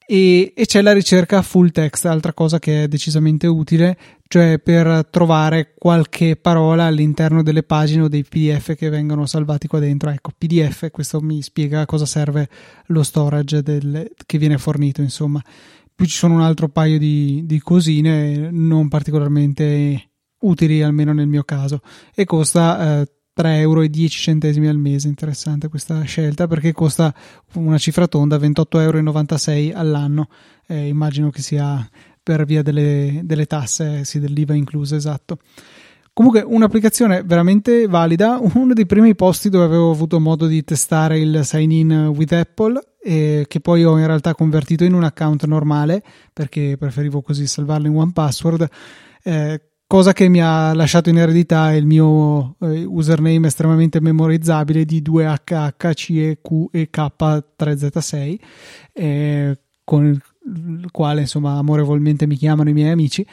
[0.08, 3.98] E, e, c'è la ricerca full text, altra cosa che è decisamente utile,
[4.32, 9.80] cioè per trovare qualche parola all'interno delle pagine o dei PDF che vengono salvati qua
[9.80, 10.10] dentro.
[10.10, 12.48] Ecco, PDF, questo mi spiega a cosa serve
[12.86, 15.44] lo storage del, che viene fornito, insomma.
[15.94, 21.44] Più ci sono un altro paio di, di cosine non particolarmente utili, almeno nel mio
[21.44, 21.82] caso,
[22.15, 23.82] e costa eh, 3,10 euro
[24.70, 25.10] al mese.
[25.10, 27.13] Interessante questa scelta perché costa
[27.56, 30.30] una cifra tonda 28,96 euro all'anno.
[30.67, 31.86] Eh, immagino che sia
[32.36, 35.39] per via delle, delle tasse, sì, dell'IVA incluso, esatto.
[36.13, 38.39] Comunque, un'applicazione veramente valida.
[38.56, 42.80] Uno dei primi posti dove avevo avuto modo di testare il sign in with Apple,
[43.04, 47.88] eh, che poi ho in realtà convertito in un account normale perché preferivo così salvarlo
[47.88, 48.67] in one password.
[49.24, 55.02] Eh, cosa che mi ha lasciato in eredità il mio eh, username estremamente memorizzabile di
[55.02, 58.36] 2HHCEQ e K3Z6
[58.94, 63.26] eh, con il quale insomma amorevolmente mi chiamano i miei amici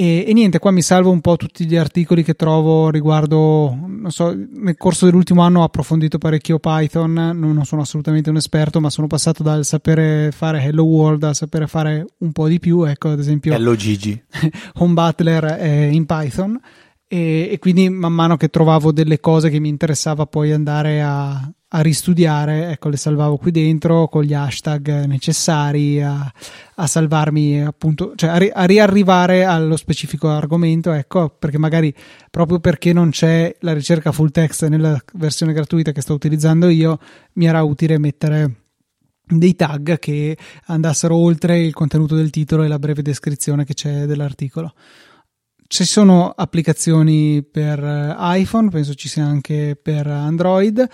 [0.00, 4.12] e, e, niente, qua mi salvo un po' tutti gli articoli che trovo riguardo, non
[4.12, 8.78] so, nel corso dell'ultimo anno ho approfondito parecchio Python, non, non sono assolutamente un esperto,
[8.78, 12.84] ma sono passato dal sapere fare Hello World a sapere fare un po' di più,
[12.84, 14.22] ecco ad esempio Hello Gigi.
[14.78, 16.60] Home Butler è in Python
[17.08, 21.52] e, e, quindi man mano che trovavo delle cose che mi interessava poi andare a,
[21.70, 26.32] a ristudiare, ecco, le salvavo qui dentro con gli hashtag necessari a,
[26.76, 31.94] a salvarmi appunto, cioè a, ri, a, riarrivare allo specifico argomento, ecco, perché magari
[32.30, 36.98] proprio perché non c'è la ricerca full text nella versione gratuita che sto utilizzando io,
[37.34, 38.62] mi era utile mettere
[39.28, 44.06] dei tag che andassero oltre il contenuto del titolo e la breve descrizione che c'è
[44.06, 44.72] dell'articolo.
[45.70, 50.88] Ci sono applicazioni per iPhone, penso ci sia anche per Android.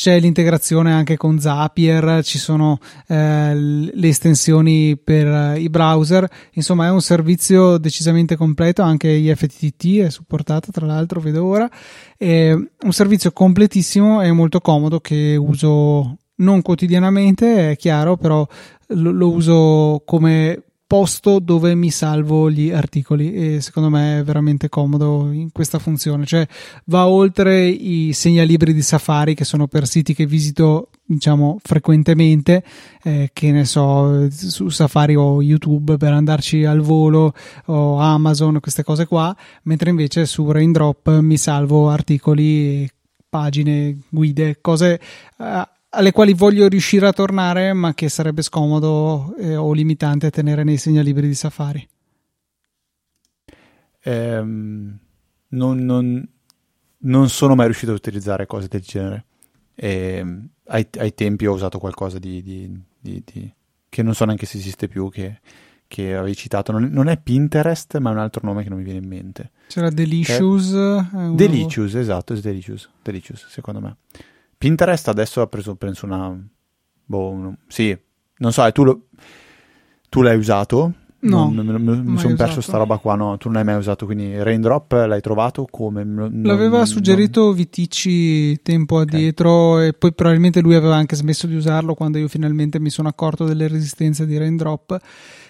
[0.00, 6.24] C'è l'integrazione anche con Zapier, ci sono eh, le estensioni per eh, i browser.
[6.52, 8.82] Insomma, è un servizio decisamente completo.
[8.82, 11.68] Anche IFTTT è supportata, tra l'altro, vedo ora.
[12.16, 18.46] È un servizio completissimo e molto comodo che uso non quotidianamente, è chiaro, però
[18.90, 24.70] lo, lo uso come posto dove mi salvo gli articoli e secondo me è veramente
[24.70, 26.24] comodo in questa funzione.
[26.24, 26.48] Cioè
[26.86, 32.64] va oltre i segnalibri di Safari che sono per siti che visito diciamo frequentemente
[33.02, 37.34] eh, che ne so su Safari o YouTube per andarci al volo
[37.66, 42.86] o Amazon queste cose qua mentre invece su Raindrop mi salvo articoli
[43.28, 45.00] pagine guide cose
[45.38, 50.64] eh, alle quali voglio riuscire a tornare, ma che sarebbe scomodo eh, o limitante tenere
[50.64, 51.88] nei segnalibri di Safari.
[54.02, 54.98] Ehm,
[55.48, 56.28] non, non,
[56.98, 59.24] non, sono mai riuscito a utilizzare cose del genere.
[59.74, 63.52] Ehm, ai, ai, tempi ho usato qualcosa di, di, di, di,
[63.88, 65.40] che non so neanche se esiste più, che,
[65.86, 66.72] che avevi citato.
[66.72, 69.50] Non, non, è Pinterest, ma è un altro nome che non mi viene in mente.
[69.68, 70.70] C'era Delicious.
[70.70, 71.34] Uno...
[71.34, 73.96] Delicious, esatto, è Delicious, Delicious, secondo me.
[74.58, 76.36] Pinterest adesso ha preso, penso, una...
[77.04, 77.96] Boh, un, sì,
[78.38, 79.06] non so, tu, lo,
[80.08, 80.92] tu l'hai usato?
[81.20, 84.04] No, non, non, mi sono perso sta roba qua, no, tu non l'hai mai usato,
[84.04, 86.04] quindi Raindrop l'hai trovato come?
[86.04, 89.88] Non, L'aveva suggerito Viticci tempo addietro okay.
[89.88, 93.44] e poi probabilmente lui aveva anche smesso di usarlo quando io finalmente mi sono accorto
[93.44, 94.96] delle resistenze di Raindrop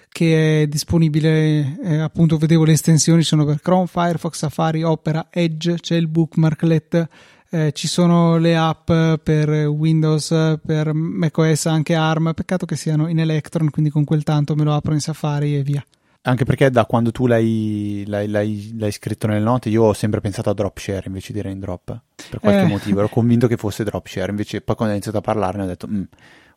[0.08, 5.74] che è disponibile, eh, appunto vedevo le estensioni, sono per Chrome, Firefox, Safari, Opera, Edge,
[5.74, 7.08] c'è il bookmarklet
[7.50, 8.90] eh, ci sono le app
[9.22, 12.32] per Windows, per macOS, anche ARM.
[12.34, 15.62] Peccato che siano in Electron, quindi con quel tanto me lo apro in Safari e
[15.62, 15.84] via.
[16.22, 20.20] Anche perché da quando tu l'hai, l'hai, l'hai, l'hai scritto nelle note, io ho sempre
[20.20, 22.00] pensato a Dropshare invece di Raindrop.
[22.28, 22.66] Per qualche eh.
[22.66, 24.30] motivo ero convinto che fosse Dropshare.
[24.30, 26.02] Invece, poi quando ho iniziato a parlarne, ho detto: mm,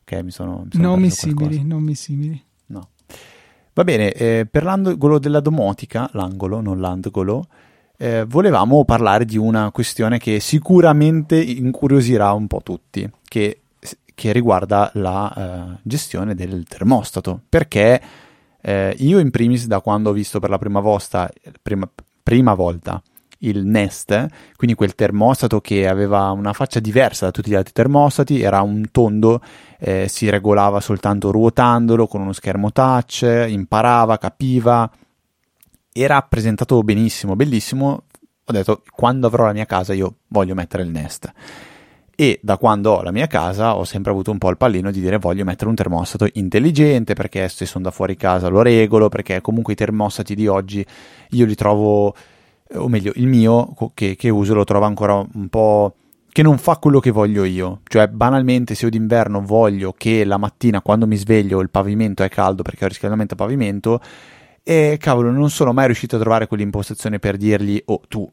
[0.02, 0.64] Ok, mi sono.
[0.64, 2.44] Mi sono non mi simili, non mi simili.
[2.66, 2.88] No.
[3.72, 7.46] Va bene, eh, per l'angolo della domotica, l'angolo, non l'angolo,
[8.02, 13.60] eh, volevamo parlare di una questione che sicuramente incuriosirà un po' tutti, che,
[14.12, 15.32] che riguarda la
[15.76, 17.42] uh, gestione del termostato.
[17.48, 18.02] Perché
[18.60, 21.30] eh, io in primis, da quando ho visto per la prima volta,
[21.62, 21.88] prima,
[22.20, 23.00] prima volta
[23.38, 28.40] il Nest, quindi quel termostato che aveva una faccia diversa da tutti gli altri termostati,
[28.40, 29.40] era un tondo,
[29.78, 34.90] eh, si regolava soltanto ruotandolo con uno schermo touch, imparava, capiva,
[35.92, 38.04] era presentato benissimo, bellissimo.
[38.44, 41.30] Ho detto quando avrò la mia casa io voglio mettere il Nest.
[42.14, 45.00] E da quando ho la mia casa ho sempre avuto un po' il pallino di
[45.00, 49.40] dire voglio mettere un termostato intelligente perché se sono da fuori casa lo regolo, perché
[49.40, 50.84] comunque i termostati di oggi
[51.30, 52.14] io li trovo
[52.74, 55.94] o meglio, il mio che, che uso lo trovo ancora un po'
[56.32, 57.80] che non fa quello che voglio io.
[57.84, 62.28] Cioè, banalmente, se io d'inverno voglio che la mattina quando mi sveglio il pavimento è
[62.28, 64.00] caldo perché ho riscaldamento a pavimento,
[64.62, 68.30] e cavolo, non sono mai riuscito a trovare quell'impostazione per dirgli, oh, tu,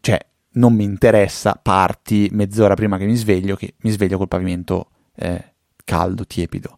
[0.00, 0.18] cioè,
[0.52, 5.54] non mi interessa, parti mezz'ora prima che mi sveglio, che mi sveglio col pavimento eh,
[5.84, 6.76] caldo, tiepido.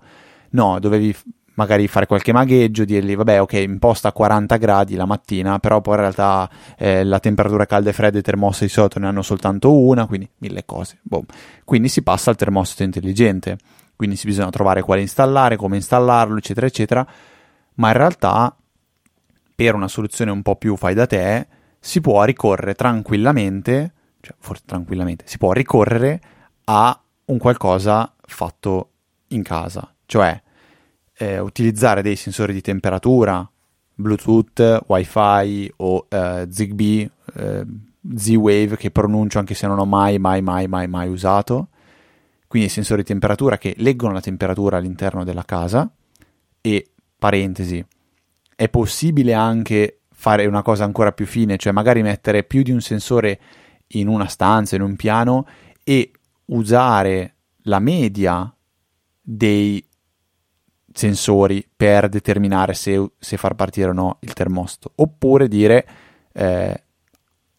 [0.51, 1.15] No, dovevi
[1.55, 5.95] magari fare qualche magheggio, dirgli vabbè ok imposta a 40 gradi la mattina, però poi
[5.95, 9.79] in realtà eh, la temperatura calda e fredda e termostato di solito ne hanno soltanto
[9.79, 10.99] una, quindi mille cose.
[11.03, 11.25] Boom.
[11.65, 13.59] Quindi si passa al termostato intelligente,
[13.97, 17.07] quindi si bisogna trovare quale installare, come installarlo, eccetera, eccetera,
[17.75, 18.57] ma in realtà
[19.65, 21.47] per una soluzione un po' più fai da te
[21.79, 26.21] si può ricorrere tranquillamente, cioè forse tranquillamente, si può ricorrere
[26.65, 28.91] a un qualcosa fatto
[29.29, 30.41] in casa, cioè
[31.15, 33.49] eh, utilizzare dei sensori di temperatura,
[33.95, 37.67] Bluetooth, Wi-Fi o eh, Zigbee, eh,
[38.15, 41.69] Z-Wave che pronuncio anche se non ho mai, mai, mai, mai, mai usato.
[42.47, 45.91] Quindi sensori di temperatura che leggono la temperatura all'interno della casa
[46.61, 47.85] e, parentesi,
[48.63, 52.81] è possibile anche fare una cosa ancora più fine, cioè magari mettere più di un
[52.81, 53.41] sensore
[53.95, 55.49] in una stanza, in un piano
[55.83, 56.13] e
[56.45, 58.55] usare la media
[59.21, 59.85] dei
[60.93, 65.85] sensori per determinare se, se, far partire o no il termostato, oppure dire
[66.33, 66.85] eh,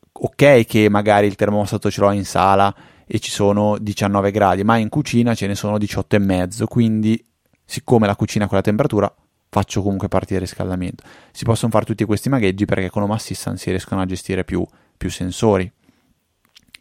[0.09, 2.73] ok che magari il termostato ce l'ho in sala
[3.05, 7.21] e ci sono 19 gradi, ma in cucina ce ne sono 18 e mezzo, quindi
[7.65, 9.13] siccome la cucina ha quella temperatura
[9.53, 11.03] faccio comunque partire il riscaldamento.
[11.31, 14.65] Si possono fare tutti questi magheggi perché con Home Assistant si riescono a gestire più,
[14.97, 15.71] più sensori.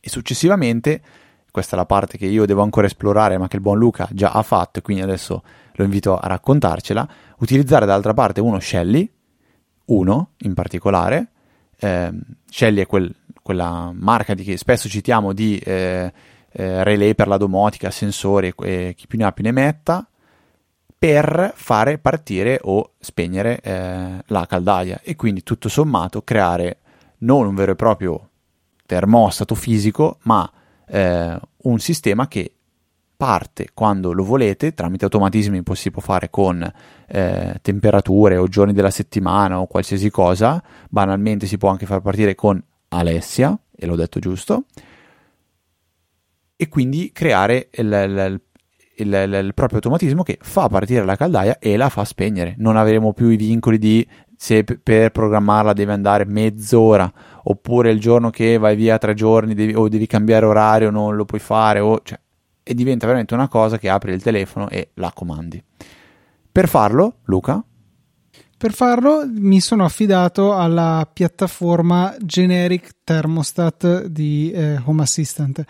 [0.00, 1.02] E successivamente,
[1.50, 4.30] questa è la parte che io devo ancora esplorare, ma che il buon Luca già
[4.30, 5.42] ha fatto, e quindi adesso
[5.74, 7.06] lo invito a raccontarcela,
[7.38, 9.08] utilizzare dall'altra parte uno Shelly,
[9.84, 11.28] uno in particolare,
[11.78, 12.10] eh,
[12.48, 16.10] Shelly è quel, quella marca di che spesso citiamo di eh,
[16.50, 20.06] eh, relay per la domotica, sensori e chi più ne ha più ne metta,
[21.02, 26.78] per fare partire o spegnere eh, la caldaia e quindi tutto sommato creare
[27.18, 28.28] non un vero e proprio
[28.86, 30.48] termostato fisico, ma
[30.86, 32.54] eh, un sistema che
[33.16, 36.72] parte quando lo volete, tramite automatismi si può fare con
[37.08, 42.36] eh, temperature o giorni della settimana o qualsiasi cosa, banalmente si può anche far partire
[42.36, 44.66] con Alessia, e l'ho detto giusto,
[46.54, 48.40] e quindi creare il, il,
[49.02, 52.54] il, il, proprio automatismo che fa partire la caldaia e la fa spegnere.
[52.58, 57.12] Non avremo più i vincoli di se per programmarla devi andare mezz'ora
[57.44, 61.24] oppure il giorno che vai via tre giorni devi, o devi cambiare orario non lo
[61.24, 62.18] puoi fare o cioè,
[62.64, 65.62] e diventa veramente una cosa che apri il telefono e la comandi.
[66.50, 67.62] Per farlo, Luca?
[68.56, 75.64] Per farlo mi sono affidato alla piattaforma Generic Thermostat di eh, Home Assistant,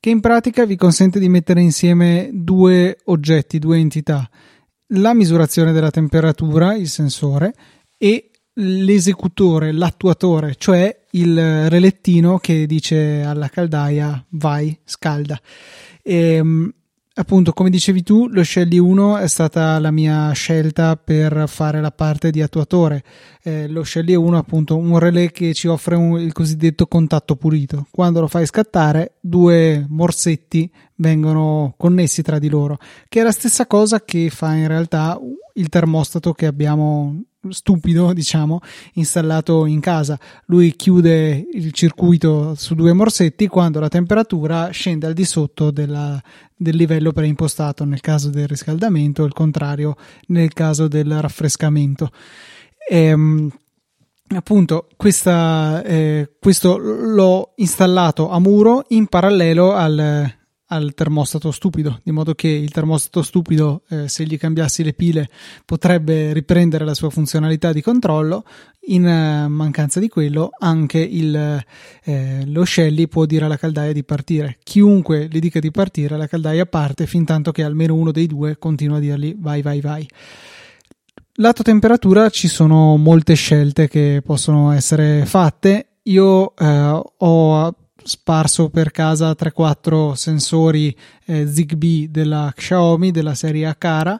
[0.00, 4.28] che in pratica vi consente di mettere insieme due oggetti, due entità,
[4.92, 7.54] la misurazione della temperatura, il sensore,
[7.96, 15.40] e l'esecutore, l'attuatore, cioè il relettino che dice alla caldaia vai, scalda.
[16.02, 16.72] E, ehm,
[17.18, 21.90] appunto, come dicevi tu, lo Shelly 1 è stata la mia scelta per fare la
[21.90, 23.02] parte di attuatore.
[23.42, 27.86] Eh, lo Shelly 1 appunto un relè che ci offre un, il cosiddetto contatto pulito.
[27.90, 32.78] Quando lo fai scattare, due morsetti vengono connessi tra di loro,
[33.08, 35.18] che è la stessa cosa che fa in realtà
[35.54, 38.60] il termostato che abbiamo stupido, diciamo,
[38.94, 40.18] installato in casa.
[40.46, 46.20] Lui chiude il circuito su due morsetti quando la temperatura scende al di sotto della,
[46.56, 49.96] del livello preimpostato nel caso del riscaldamento, il contrario
[50.28, 52.10] nel caso del raffrescamento.
[52.90, 53.50] Ehm,
[54.34, 60.37] appunto questa, eh, questo l'ho installato a muro in parallelo al,
[60.68, 65.28] al termostato stupido, di modo che il termostato stupido, eh, se gli cambiassi le pile,
[65.64, 68.44] potrebbe riprendere la sua funzionalità di controllo.
[68.88, 71.62] In eh, mancanza di quello, anche il,
[72.04, 74.58] eh, lo Shelly può dire alla caldaia di partire.
[74.62, 78.58] Chiunque gli dica di partire, la caldaia parte fin tanto che almeno uno dei due
[78.58, 80.08] continua a dirgli vai, vai, vai.
[81.40, 85.98] Lato temperatura ci sono molte scelte che possono essere fatte.
[86.04, 87.74] Io eh, ho
[88.08, 90.96] sparso per casa 3-4 sensori
[91.26, 94.18] eh, Zigbee della Xiaomi della serie Akara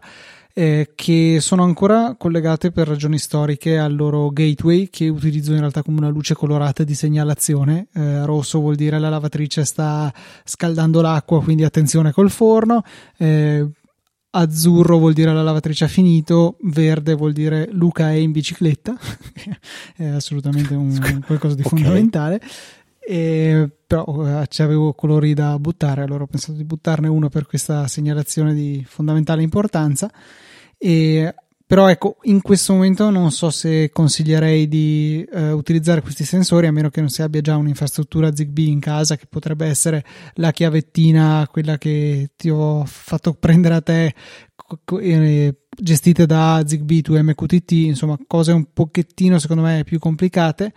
[0.53, 5.83] eh, che sono ancora collegate per ragioni storiche al loro gateway che utilizzo in realtà
[5.83, 10.13] come una luce colorata di segnalazione eh, rosso vuol dire la lavatrice sta
[10.45, 12.83] scaldando l'acqua quindi attenzione col forno
[13.17, 13.67] eh,
[14.31, 18.97] azzurro vuol dire la lavatrice ha finito, verde vuol dire Luca è in bicicletta,
[19.97, 21.79] è assolutamente un, qualcosa di okay.
[21.79, 22.41] fondamentale.
[23.11, 27.47] E, però eh, ci avevo colori da buttare, allora ho pensato di buttarne uno per
[27.47, 30.13] questa segnalazione di fondamentale importanza.
[30.77, 31.35] E,
[31.67, 36.71] però ecco, in questo momento non so se consiglierei di eh, utilizzare questi sensori a
[36.71, 40.05] meno che non si abbia già un'infrastruttura Zigbee in casa che potrebbe essere
[40.35, 44.15] la chiavettina, quella che ti ho fatto prendere a te,
[45.01, 50.75] eh, gestite da Zigbee to MQTT, insomma cose un pochettino secondo me più complicate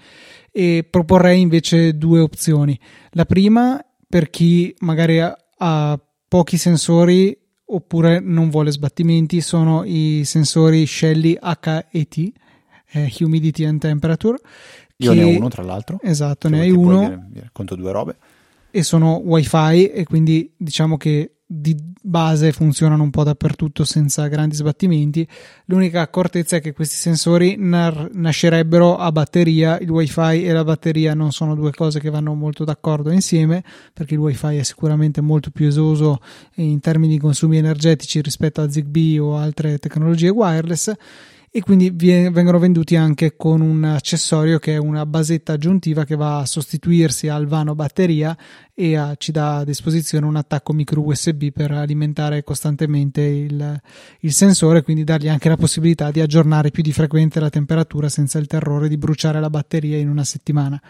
[0.51, 2.77] e proporrei invece due opzioni.
[3.11, 10.23] La prima per chi magari ha, ha pochi sensori oppure non vuole sbattimenti sono i
[10.25, 12.31] sensori Shelly HET,
[12.91, 14.37] eh, Humidity and Temperature.
[14.97, 15.99] Io ne ho uno tra l'altro.
[16.01, 17.29] Esatto, ne hai uno.
[17.51, 18.17] conto due robe.
[18.69, 24.55] E sono wifi e quindi diciamo che di base funzionano un po' dappertutto senza grandi
[24.55, 25.27] sbattimenti.
[25.65, 29.77] L'unica accortezza è che questi sensori nar- nascerebbero a batteria.
[29.79, 34.15] Il wifi e la batteria non sono due cose che vanno molto d'accordo insieme, perché
[34.15, 36.19] il wifi è sicuramente molto più esoso
[36.55, 40.93] in termini di consumi energetici rispetto a Zigbee o altre tecnologie wireless
[41.53, 46.37] e quindi vengono venduti anche con un accessorio che è una basetta aggiuntiva che va
[46.37, 48.37] a sostituirsi al vano batteria
[48.73, 53.81] e a, ci dà a disposizione un attacco micro USB per alimentare costantemente il,
[54.21, 58.39] il sensore quindi dargli anche la possibilità di aggiornare più di frequente la temperatura senza
[58.39, 60.81] il terrore di bruciare la batteria in una settimana.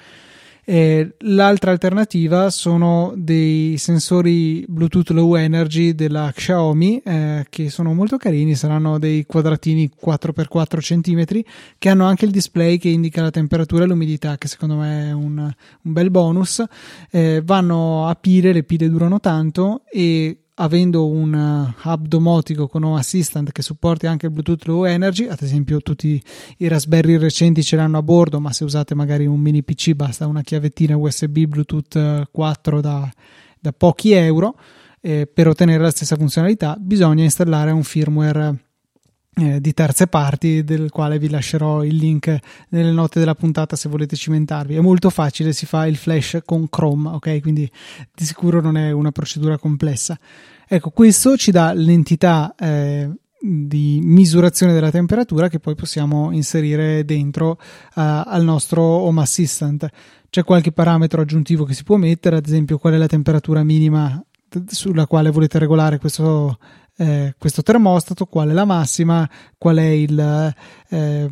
[0.74, 8.16] Eh, l'altra alternativa sono dei sensori Bluetooth Low Energy della Xiaomi eh, che sono molto
[8.16, 11.42] carini, saranno dei quadratini 4x4 cm
[11.78, 15.12] che hanno anche il display che indica la temperatura e l'umidità, che secondo me è
[15.12, 16.64] un, un bel bonus.
[17.10, 23.00] Eh, vanno a pile, le pile durano tanto e avendo un hub domotico con Home
[23.00, 26.22] Assistant che supporti anche il Bluetooth Low Energy, ad esempio tutti
[26.58, 30.28] i Raspberry recenti ce l'hanno a bordo, ma se usate magari un mini PC basta
[30.28, 33.12] una chiavettina USB Bluetooth 4 uh, da,
[33.60, 34.56] da pochi euro
[35.02, 38.71] eh, per ottenere la stessa funzionalità, bisogna installare un firmware
[39.34, 42.38] eh, di terze parti del quale vi lascerò il link
[42.70, 44.76] nelle note della puntata se volete cimentarvi.
[44.76, 47.40] È molto facile si fa il flash con Chrome ok?
[47.42, 47.70] Quindi
[48.14, 50.18] di sicuro non è una procedura complessa.
[50.68, 53.10] Ecco questo ci dà l'entità eh,
[53.40, 57.58] di misurazione della temperatura che poi possiamo inserire dentro uh,
[57.96, 59.90] al nostro Home Assistant.
[60.30, 64.24] C'è qualche parametro aggiuntivo che si può mettere ad esempio qual è la temperatura minima
[64.68, 66.58] sulla quale volete regolare questo
[67.02, 69.28] eh, questo termostato, qual è la massima,
[69.58, 70.54] qual è il,
[70.90, 71.30] eh,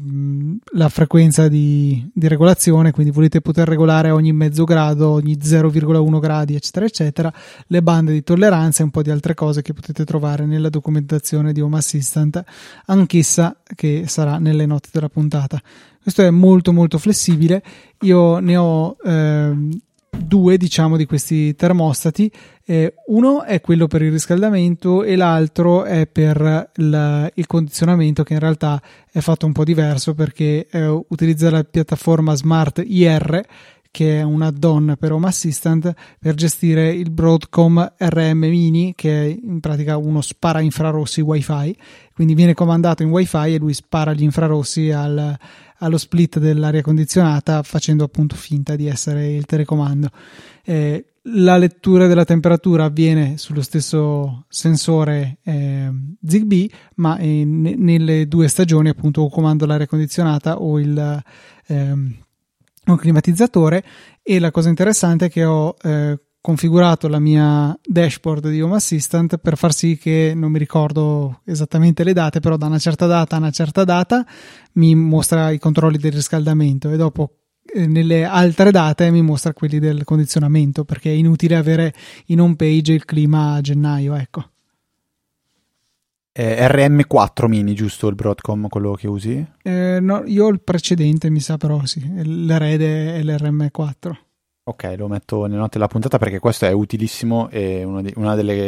[0.74, 6.55] la frequenza di, di, regolazione, quindi volete poter regolare ogni mezzo grado, ogni 0,1 gradi,
[6.55, 7.32] eccetera, eccetera,
[7.67, 11.53] le bande di tolleranza e un po' di altre cose che potete trovare nella documentazione
[11.53, 12.43] di Home Assistant,
[12.88, 15.61] anch'essa che sarà nelle note della puntata.
[16.01, 17.61] Questo è molto molto flessibile,
[17.99, 19.55] io ne ho eh,
[20.18, 22.32] due diciamo di questi termostati.
[22.66, 28.34] Eh, uno è quello per il riscaldamento e l'altro è per la, il condizionamento che
[28.34, 28.82] in realtà
[29.12, 33.43] è fatto un po' diverso perché eh, utilizza la piattaforma Smart IR
[33.91, 39.26] che è un add-on per Home Assistant per gestire il Broadcom RM Mini che è
[39.26, 41.76] in pratica uno spara infrarossi wifi.
[42.14, 45.36] Quindi viene comandato in wifi e lui spara gli infrarossi al,
[45.80, 50.09] allo split dell'aria condizionata facendo appunto finta di essere il telecomando
[50.63, 55.91] eh, la lettura della temperatura avviene sullo stesso sensore eh,
[56.23, 61.23] Zigbee, ma in, nelle due stagioni, appunto, o comando l'aria condizionata o il,
[61.67, 62.15] ehm,
[62.86, 63.84] un climatizzatore.
[64.23, 69.38] E la cosa interessante è che ho eh, configurato la mia dashboard di Home Assistant
[69.38, 73.36] per far sì che non mi ricordo esattamente le date, però da una certa data
[73.36, 74.26] a una certa data
[74.74, 77.34] mi mostra i controlli del riscaldamento e dopo
[77.74, 81.94] eh, nelle altre date mi mostra quelli del condizionamento perché è inutile avere
[82.28, 84.50] in home page il clima a gennaio, ecco.
[86.32, 89.46] Eh, RM4 mini, giusto il Broadcom, quello che usi?
[89.62, 92.02] Eh, no, io ho il precedente, mi sa però sì,
[92.46, 94.28] l'erede è l'RM4.
[94.70, 98.13] Ok, lo metto nelle note della puntata perché questo è utilissimo e uno, di,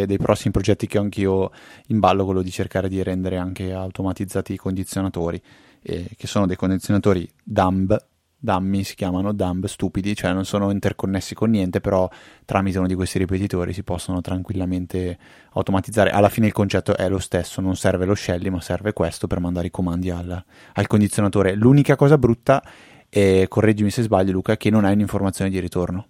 [0.08, 1.52] dei prossimi progetti che ho anch'io
[1.90, 5.40] in ballo, quello di cercare di rendere anche automatizzati i condizionatori,
[5.84, 7.96] eh, che sono dei condizionatori dumb,
[8.36, 12.10] dummy si chiamano, dumb, stupidi, cioè non sono interconnessi con niente, però
[12.46, 15.20] tramite uno di questi ripetitori si possono tranquillamente
[15.54, 16.10] automatizzare.
[16.10, 19.40] Alla fine il concetto è lo stesso, non serve lo Shelly, ma serve questo per
[19.40, 20.44] mandare i comandi al,
[20.74, 21.54] al condizionatore.
[21.54, 22.70] L'unica cosa brutta è
[23.14, 26.08] e correggimi se sbaglio Luca, che non hai un'informazione di ritorno.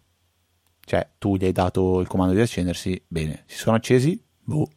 [0.85, 4.67] Cioè, tu gli hai dato il comando di accendersi, bene, si sono accesi, boh.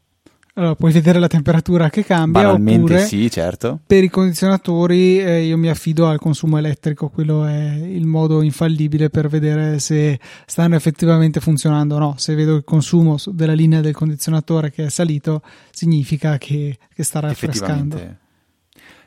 [0.56, 2.42] Allora, puoi vedere la temperatura che cambia.
[2.42, 3.80] Banalmente sì, certo.
[3.84, 9.10] Per i condizionatori eh, io mi affido al consumo elettrico, quello è il modo infallibile
[9.10, 12.14] per vedere se stanno effettivamente funzionando o no.
[12.18, 17.18] Se vedo il consumo della linea del condizionatore che è salito, significa che, che sta
[17.18, 18.22] raffrescando.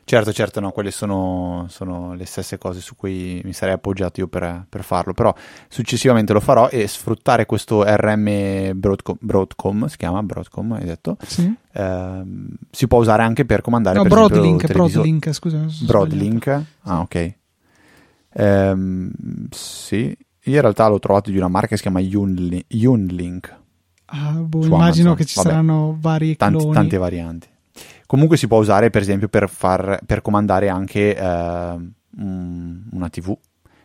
[0.08, 4.26] Certo, certo, no, quelle sono, sono, le stesse cose su cui mi sarei appoggiato io
[4.26, 5.34] per, per, farlo, però
[5.68, 11.54] successivamente lo farò e sfruttare questo RM Broadcom, Broadcom si chiama Broadcom, hai detto, sì.
[11.72, 12.22] eh,
[12.70, 15.66] si può usare anche per comandare no, per Broadlink, esempio, Broadlink, scusa.
[15.82, 17.34] Broadlink, ah ok.
[18.32, 18.76] Eh,
[19.50, 23.56] sì, io in realtà l'ho trovato di una marca che si chiama Yunlink.
[24.06, 25.14] Ah, boh, immagino Amazon.
[25.16, 27.48] che ci Vabbè, saranno vari tanti, tante varianti.
[28.08, 31.76] Comunque si può usare per esempio per, far, per comandare anche eh,
[32.16, 33.36] una TV,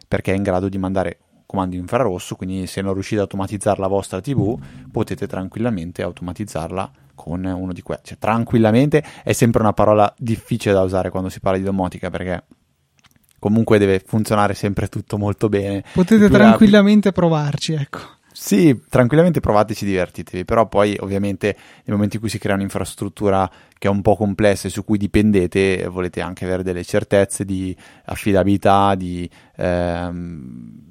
[0.07, 3.87] perché è in grado di mandare comando infrarosso, quindi se non riuscite ad automatizzare la
[3.87, 4.57] vostra TV
[4.89, 8.11] potete tranquillamente automatizzarla con uno di questi.
[8.11, 12.45] Cioè, tranquillamente è sempre una parola difficile da usare quando si parla di domotica perché
[13.39, 15.83] comunque deve funzionare sempre tutto molto bene.
[15.93, 17.99] Potete tranquillamente rapi- provarci, ecco.
[18.35, 21.55] Sì, tranquillamente provateci, divertitevi, però poi ovviamente
[21.85, 24.97] nel momento in cui si crea un'infrastruttura che è un po' complessa e su cui
[24.97, 27.75] dipendete, volete anche avere delle certezze di
[28.05, 30.81] affidabilità, di ehm,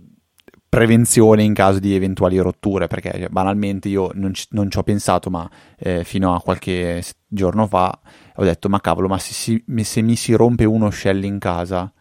[0.69, 5.29] prevenzione in caso di eventuali rotture, perché banalmente io non ci, non ci, ho pensato,
[5.29, 7.99] ma eh, fino a qualche giorno fa
[8.37, 11.93] ho detto, ma cavolo, ma se, si, se mi si rompe uno shell in casa,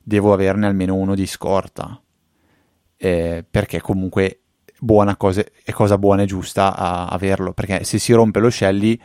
[0.00, 1.98] devo averne almeno uno di scorta.
[2.96, 4.43] Eh, perché comunque
[4.84, 8.98] buona cosa, è cosa buona e giusta a averlo, perché se si rompe lo Shelly,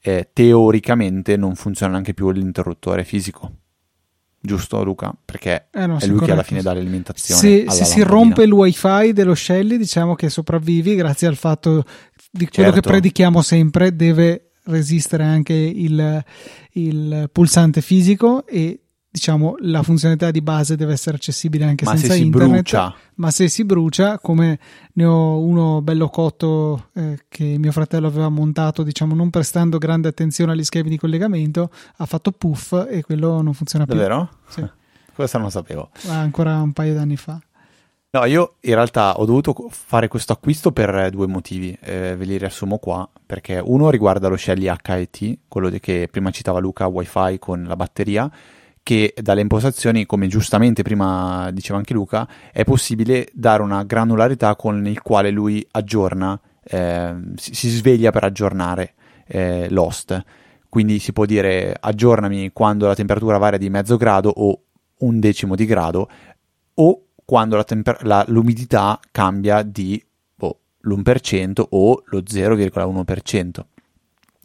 [0.00, 3.50] eh, teoricamente non funziona neanche più l'interruttore fisico.
[4.44, 5.14] Giusto Luca?
[5.24, 7.40] Perché eh no, è lui che alla fine dà l'alimentazione.
[7.40, 11.84] Se, se si rompe il wifi dello Shelly, diciamo che sopravvivi grazie al fatto
[12.30, 12.80] di quello certo.
[12.80, 16.24] che predichiamo sempre, deve resistere anche il,
[16.72, 18.81] il pulsante fisico e
[19.12, 22.94] diciamo la funzionalità di base deve essere accessibile anche ma senza se internet brucia.
[23.16, 24.58] ma se si brucia come
[24.94, 30.08] ne ho uno bello cotto eh, che mio fratello aveva montato diciamo non prestando grande
[30.08, 34.30] attenzione agli schemi di collegamento ha fatto puff e quello non funziona più davvero?
[34.48, 34.66] Sì.
[35.14, 37.38] questo non lo sapevo ancora un paio d'anni fa
[38.14, 42.36] No, io in realtà ho dovuto fare questo acquisto per due motivi, eh, ve li
[42.36, 47.64] riassumo qua, perché uno riguarda lo Shelly HET, quello che prima citava Luca, wifi con
[47.64, 48.30] la batteria,
[48.82, 54.86] che dalle impostazioni, come giustamente prima diceva anche Luca, è possibile dare una granularità con
[54.86, 58.94] il quale lui aggiorna, eh, si, si, sveglia per aggiornare
[59.26, 60.22] eh, l'host.
[60.68, 64.62] Quindi si può dire aggiornami quando la temperatura varia di mezzo grado o
[64.98, 66.08] un decimo di grado
[66.74, 70.02] o quando la temper- la, l'umidità cambia di
[70.38, 73.60] oh, l'1% o lo 0,1%.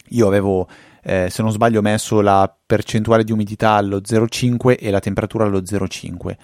[0.09, 0.67] Io avevo
[1.09, 5.45] eh, se non sbaglio ho messo la percentuale di umidità allo 0,5 e la temperatura
[5.45, 6.35] allo 0,5,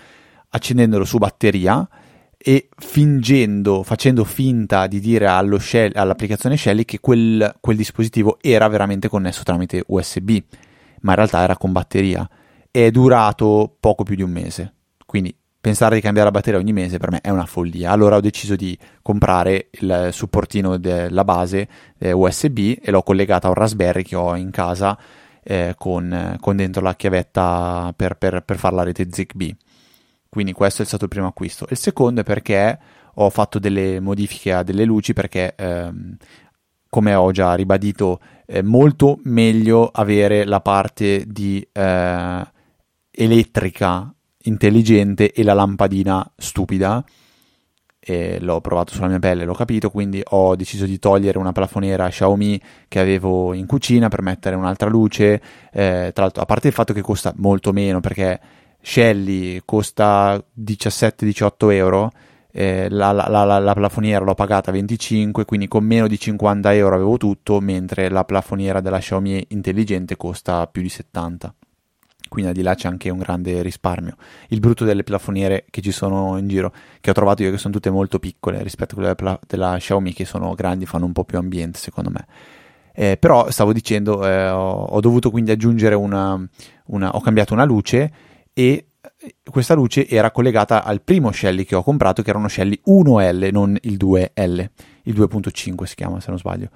[0.51, 1.85] accendendolo su batteria
[2.37, 5.27] e fingendo, facendo finta di dire
[5.59, 10.29] shell, all'applicazione Shelly che quel, quel dispositivo era veramente connesso tramite USB,
[11.01, 12.25] ma in realtà era con batteria
[12.71, 14.73] è durato poco più di un mese.
[15.05, 17.91] Quindi pensare di cambiare la batteria ogni mese per me è una follia.
[17.91, 23.51] Allora ho deciso di comprare il supportino della base eh, USB e l'ho collegata a
[23.51, 24.99] un Raspberry che ho in casa
[25.41, 29.55] eh, con, con, dentro la chiavetta per, per, per fare la rete Zigbee.
[30.27, 31.65] Quindi questo è stato il primo acquisto.
[31.69, 32.77] Il secondo è perché
[33.13, 36.17] ho fatto delle modifiche a delle luci perché, ehm,
[36.89, 42.51] come ho già ribadito, è molto meglio avere la parte di eh,
[43.11, 47.03] elettrica intelligente e la lampadina stupida.
[48.05, 52.09] E l'ho provato sulla mia pelle, l'ho capito, quindi ho deciso di togliere una plafoniera
[52.09, 55.41] Xiaomi che avevo in cucina per mettere un'altra luce.
[55.71, 58.39] Eh, tra l'altro, a parte il fatto che costa molto meno perché
[58.81, 62.11] Shelly costa 17-18 euro,
[62.51, 66.95] eh, la, la, la, la, plafoniera l'ho pagata 25, quindi con meno di 50 euro
[66.95, 71.55] avevo tutto, mentre la plafoniera della Xiaomi intelligente costa più di 70.
[72.33, 74.15] Quindi al di là c'è anche un grande risparmio.
[74.47, 77.71] Il brutto delle plafoniere che ci sono in giro, che ho trovato io, che sono
[77.71, 81.25] tutte molto piccole rispetto a quelle della, della Xiaomi, che sono grandi, fanno un po'
[81.25, 82.25] più ambiente secondo me.
[82.91, 86.43] Eh, però stavo dicendo, eh, ho, ho, dovuto quindi aggiungere una,
[86.85, 88.11] una, ho cambiato una luce
[88.51, 88.87] e
[89.47, 93.51] questa luce era collegata al primo Shelly che ho comprato, che era uno Shelly 1L,
[93.51, 94.69] non il 2L,
[95.03, 96.69] il 2.5 si chiama se non sbaglio.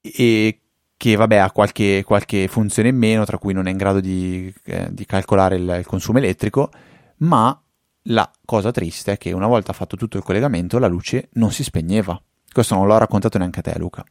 [0.00, 0.60] E
[1.04, 4.50] che vabbè ha qualche, qualche funzione in meno, tra cui non è in grado di,
[4.64, 6.70] eh, di calcolare il, il, consumo elettrico,
[7.18, 7.60] ma
[8.04, 11.62] la cosa triste è che una volta fatto tutto il collegamento la luce non si
[11.62, 12.18] spegneva.
[12.50, 14.02] Questo non l'ho raccontato neanche a te Luca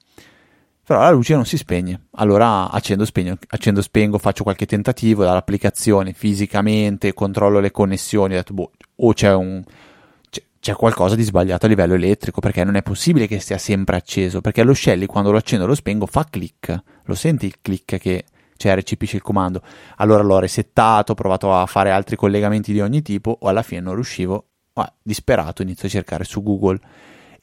[0.85, 2.07] però la luce non si spegne.
[2.15, 8.53] Allora accendo, spegno, accendo, spengo, faccio qualche tentativo dall'applicazione fisicamente, controllo le connessioni, ho detto,
[8.53, 9.63] boh, o c'è, un,
[10.63, 14.39] c'è, qualcosa di sbagliato a livello elettrico, perché non è possibile che stia sempre acceso,
[14.39, 17.97] perché lo Shelly quando lo accendo e lo spengo fa click, lo senti il click
[17.97, 18.23] che
[18.55, 19.61] cioè, recepisce il comando.
[19.97, 23.81] Allora l'ho resettato, ho provato a fare altri collegamenti di ogni tipo, o alla fine
[23.81, 26.79] non riuscivo, ma disperato inizio a cercare su Google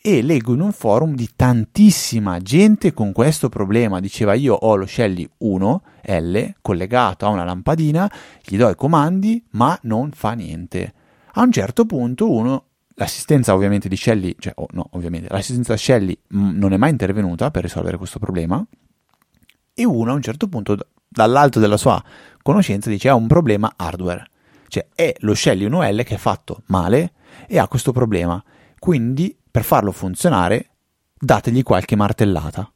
[0.01, 4.01] e leggo in un forum di tantissima gente con questo problema.
[4.01, 8.11] Diceva io ho lo Shelly 1L collegato a una lampadina,
[8.43, 10.95] gli do i comandi, ma non fa niente.
[11.33, 12.65] A un certo punto uno
[13.01, 17.51] l'assistenza ovviamente di Shelly, cioè oh, no, ovviamente l'assistenza Shelly mh, non è mai intervenuta
[17.51, 18.63] per risolvere questo problema
[19.73, 20.77] e uno a un certo punto
[21.09, 22.03] dall'alto della sua
[22.43, 24.29] conoscenza dice ha un problema hardware.
[24.69, 27.13] Cioè è lo Shelly 1L che è fatto male
[27.47, 28.43] e ha questo problema.
[28.79, 30.69] Quindi per farlo funzionare
[31.19, 32.71] dategli qualche martellata.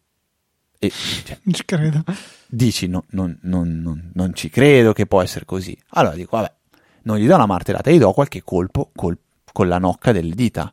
[0.78, 2.02] E cioè, non ci credo.
[2.48, 5.76] Dici, no, non, non, non, non, ci credo che può essere così.
[5.90, 6.52] Allora dico, vabbè,
[7.02, 9.16] non gli do una martellata, gli do qualche colpo col,
[9.54, 10.72] con la nocca delle dita.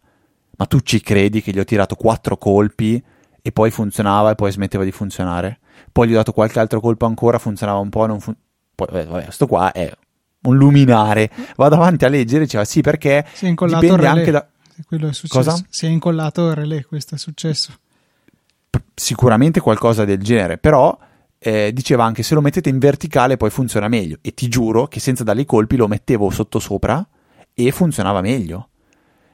[0.57, 3.01] Ma tu ci credi che gli ho tirato quattro colpi
[3.41, 5.59] e poi funzionava e poi smetteva di funzionare?
[5.91, 8.35] Poi gli ho dato qualche altro colpo ancora, funzionava un po', non fun-
[8.73, 9.91] poi, vabbè, questo qua è
[10.41, 11.29] un luminare.
[11.55, 14.47] Vado avanti a leggere, diceva sì perché dipende anche da
[14.87, 15.51] quello è successo.
[15.51, 15.65] Cosa?
[15.69, 17.71] Si è incollato il relè, questo è successo.
[18.95, 20.97] Sicuramente qualcosa del genere, però
[21.37, 24.17] eh, diceva anche se lo mettete in verticale poi funziona meglio.
[24.21, 27.05] E ti giuro che senza dargli i colpi lo mettevo sotto sopra
[27.53, 28.69] e funzionava meglio.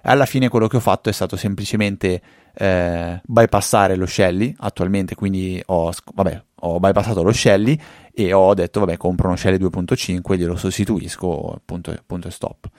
[0.07, 2.21] Alla fine quello che ho fatto è stato semplicemente
[2.53, 7.79] eh, bypassare lo Shelly attualmente, quindi ho, vabbè, ho bypassato lo Shelly
[8.13, 12.69] e ho detto vabbè compro uno Shelly 2.5 glielo sostituisco, punto, punto e stop.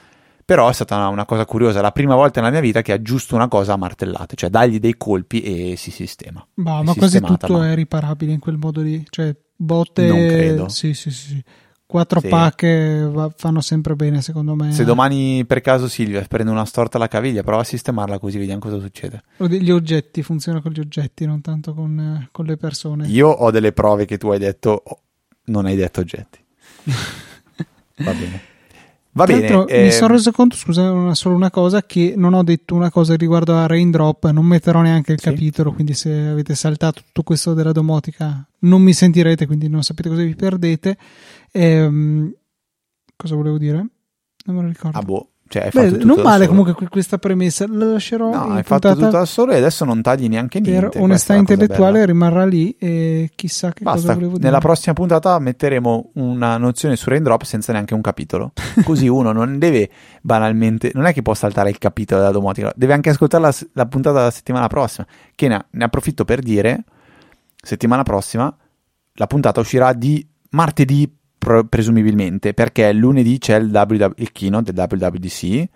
[0.45, 3.35] Però è stata una, una cosa curiosa, la prima volta nella mia vita che aggiusto
[3.35, 6.45] una cosa a martellate, cioè dagli dei colpi e si sistema.
[6.55, 7.70] Bah, ma quasi tutto ma...
[7.70, 10.07] è riparabile in quel modo lì, cioè botte...
[10.07, 10.68] Non credo.
[10.70, 11.45] Sì, sì, sì.
[11.89, 12.28] Quattro sì.
[12.28, 14.72] pacche fanno sempre bene, secondo me.
[14.72, 18.61] Se domani per caso Silvia prende una storta alla caviglia, prova a sistemarla così vediamo
[18.61, 19.22] cosa succede.
[19.39, 23.07] O degli oggetti, funziona con gli oggetti, non tanto con, eh, con le persone.
[23.07, 24.82] Io ho delle prove che tu hai detto,
[25.45, 26.39] non hai detto oggetti.
[28.05, 28.41] Va bene.
[29.12, 29.64] Va Tra bene.
[29.64, 29.84] Eh...
[29.84, 33.16] Mi sono reso conto, scusa, una, solo una cosa, che non ho detto una cosa
[33.16, 35.30] riguardo a Raindrop, non metterò neanche il sì.
[35.30, 40.11] capitolo, quindi se avete saltato tutto questo della domotica non mi sentirete, quindi non sapete
[40.11, 40.99] cosa vi perdete.
[41.53, 42.33] Ehm,
[43.17, 43.77] cosa volevo dire?
[44.45, 44.99] Non me lo ricordo.
[44.99, 45.31] Ah, boh.
[45.51, 48.31] Cioè, Beh, non male comunque questa premessa, la lascerò.
[48.31, 50.91] No, hai fatto tutto da solo e adesso non tagli neanche niente.
[50.91, 54.01] Per onestà intellettuale rimarrà lì e chissà che Basta.
[54.01, 54.45] cosa volevo dire.
[54.45, 58.53] Nella prossima puntata metteremo una nozione su Raindrop senza neanche un capitolo.
[58.85, 59.89] Così uno non deve
[60.21, 63.87] banalmente, non è che può saltare il capitolo della domotica, deve anche ascoltare la, la
[63.87, 65.07] puntata della settimana prossima.
[65.35, 66.85] Che ne, ne approfitto per dire,
[67.57, 68.55] settimana prossima,
[69.15, 71.11] la puntata uscirà di martedì
[71.69, 75.69] presumibilmente, perché lunedì c'è il, WW, il keynote del WWDC,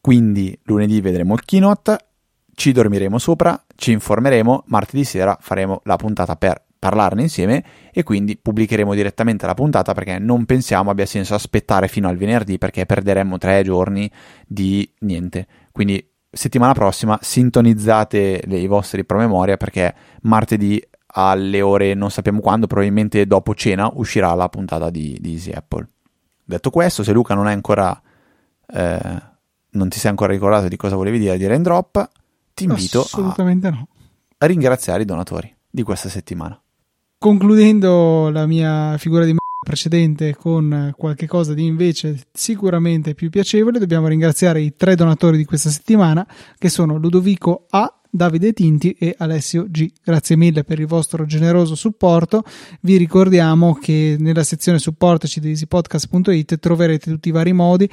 [0.00, 1.98] quindi lunedì vedremo il keynote,
[2.54, 8.36] ci dormiremo sopra, ci informeremo, martedì sera faremo la puntata per parlarne insieme e quindi
[8.36, 13.38] pubblicheremo direttamente la puntata perché non pensiamo abbia senso aspettare fino al venerdì perché perderemmo
[13.38, 14.10] tre giorni
[14.46, 15.46] di niente.
[15.72, 23.26] Quindi settimana prossima sintonizzate i vostri promemoria perché martedì alle ore non sappiamo quando, probabilmente
[23.26, 25.88] dopo cena uscirà la puntata di, di Easy Apple.
[26.44, 28.00] Detto questo, se Luca non è ancora
[28.66, 29.22] eh,
[29.76, 32.08] non ti sei ancora ricordato di cosa volevi dire di Raindrop,
[32.54, 33.88] ti invito Assolutamente a, no.
[34.38, 36.60] a ringraziare i donatori di questa settimana.
[37.18, 39.34] Concludendo la mia figura di
[39.64, 45.44] precedente con qualche cosa di invece sicuramente più piacevole, dobbiamo ringraziare i tre donatori di
[45.44, 46.26] questa settimana
[46.56, 49.92] che sono Ludovico A, Davide Tinti e Alessio G.
[50.02, 52.42] Grazie mille per il vostro generoso supporto.
[52.80, 57.88] Vi ricordiamo che nella sezione supportaci di easypodcast.it troverete tutti i vari modi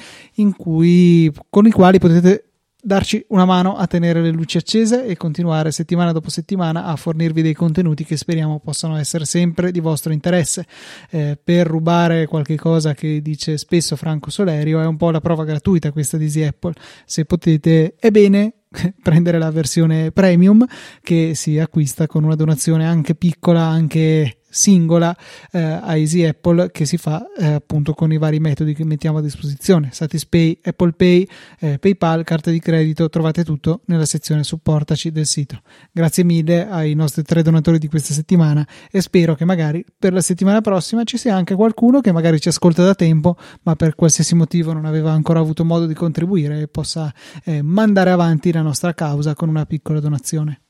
[0.56, 2.46] cui, con i quali potete
[2.86, 7.42] darci una mano a tenere le luci accese e continuare settimana dopo settimana a fornirvi
[7.42, 10.66] dei contenuti che speriamo possano essere sempre di vostro interesse.
[11.10, 15.46] Eh, per rubare qualche cosa che dice spesso Franco Solerio, è un po' la prova
[15.46, 16.74] gratuita questa di Easy Apple.
[17.06, 18.62] Se potete, è bene
[19.02, 20.66] prendere la versione premium
[21.02, 25.16] che si acquista con una donazione anche piccola, anche singola
[25.51, 29.18] eh, a Easy Apple che si fa eh, appunto con i vari metodi che mettiamo
[29.18, 29.89] a disposizione.
[29.91, 31.28] Satispay, Apple Pay,
[31.60, 35.62] eh, PayPal, carte di credito trovate tutto nella sezione supportaci del sito.
[35.91, 40.22] Grazie mille ai nostri tre donatori di questa settimana e spero che magari per la
[40.22, 44.36] settimana prossima ci sia anche qualcuno che magari ci ascolta da tempo ma per qualsiasi
[44.36, 48.93] motivo non aveva ancora avuto modo di contribuire e possa eh, mandare avanti la nostra
[48.93, 50.62] causa con una piccola donazione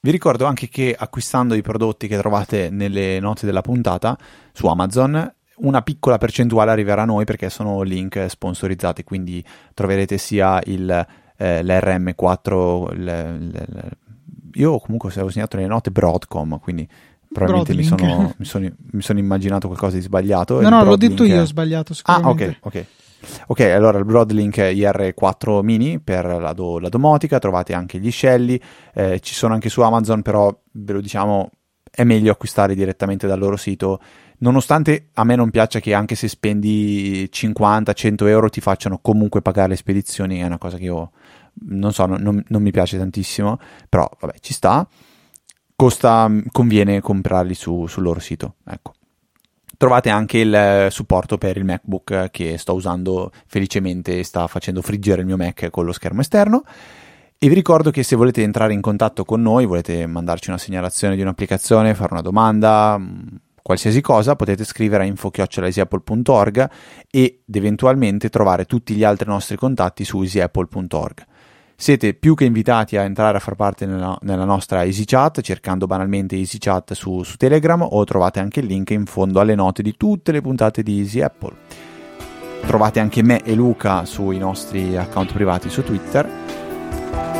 [0.00, 4.16] vi ricordo anche che acquistando i prodotti che trovate nelle note della puntata
[4.52, 9.44] su Amazon, una piccola percentuale arriverà a noi perché sono link sponsorizzati, quindi
[9.74, 13.96] troverete sia il, eh, l'RM4, il, il,
[14.54, 16.88] io comunque avevo segnato nelle note Broadcom, quindi
[17.30, 20.60] probabilmente mi sono, mi, sono, mi sono, immaginato qualcosa di sbagliato.
[20.60, 21.94] No, no, l'ho detto io, ho sbagliato.
[22.04, 22.86] Ah, ok, ok.
[23.48, 28.60] Ok, allora il Broadlink IR4 mini per la, do, la domotica, trovate anche gli scelli,
[28.94, 31.50] eh, ci sono anche su Amazon, però ve lo diciamo,
[31.90, 34.00] è meglio acquistare direttamente dal loro sito,
[34.38, 39.70] nonostante a me non piaccia che anche se spendi 50-100 euro ti facciano comunque pagare
[39.70, 41.10] le spedizioni, è una cosa che io
[41.66, 43.58] non so, non, non mi piace tantissimo,
[43.88, 44.86] però vabbè, ci sta.
[45.76, 48.92] Costa, conviene comprarli su, sul loro sito, ecco
[49.80, 54.82] trovate anche il eh, supporto per il MacBook che sto usando felicemente e sta facendo
[54.82, 56.64] friggere il mio Mac con lo schermo esterno.
[57.38, 61.16] E vi ricordo che se volete entrare in contatto con noi, volete mandarci una segnalazione
[61.16, 63.20] di un'applicazione, fare una domanda, mm,
[63.62, 66.70] qualsiasi cosa, potete scrivere a info.easyapple.org
[67.10, 71.26] ed eventualmente trovare tutti gli altri nostri contatti su easyapple.org.
[71.80, 76.36] Siete più che invitati a entrare a far parte nella, nella nostra EasyChat cercando banalmente
[76.36, 80.30] EasyChat su, su, Telegram o trovate anche il link in fondo alle note di tutte
[80.30, 81.54] le puntate di Easy Apple.
[82.66, 86.30] Trovate anche me e Luca sui nostri account privati su Twitter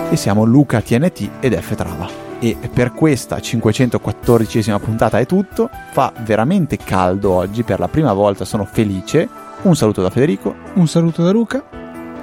[0.09, 2.09] e siamo Luca TNT ed F Trava.
[2.39, 5.69] E per questa 514esima puntata è tutto.
[5.93, 9.29] Fa veramente caldo oggi, per la prima volta sono felice.
[9.65, 10.55] Un saluto da Federico.
[10.77, 11.80] Un saluto da Luca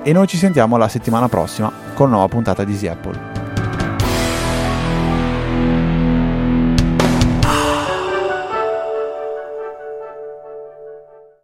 [0.08, 3.36] e noi ci sentiamo la settimana prossima con una nuova puntata di Easy Apple.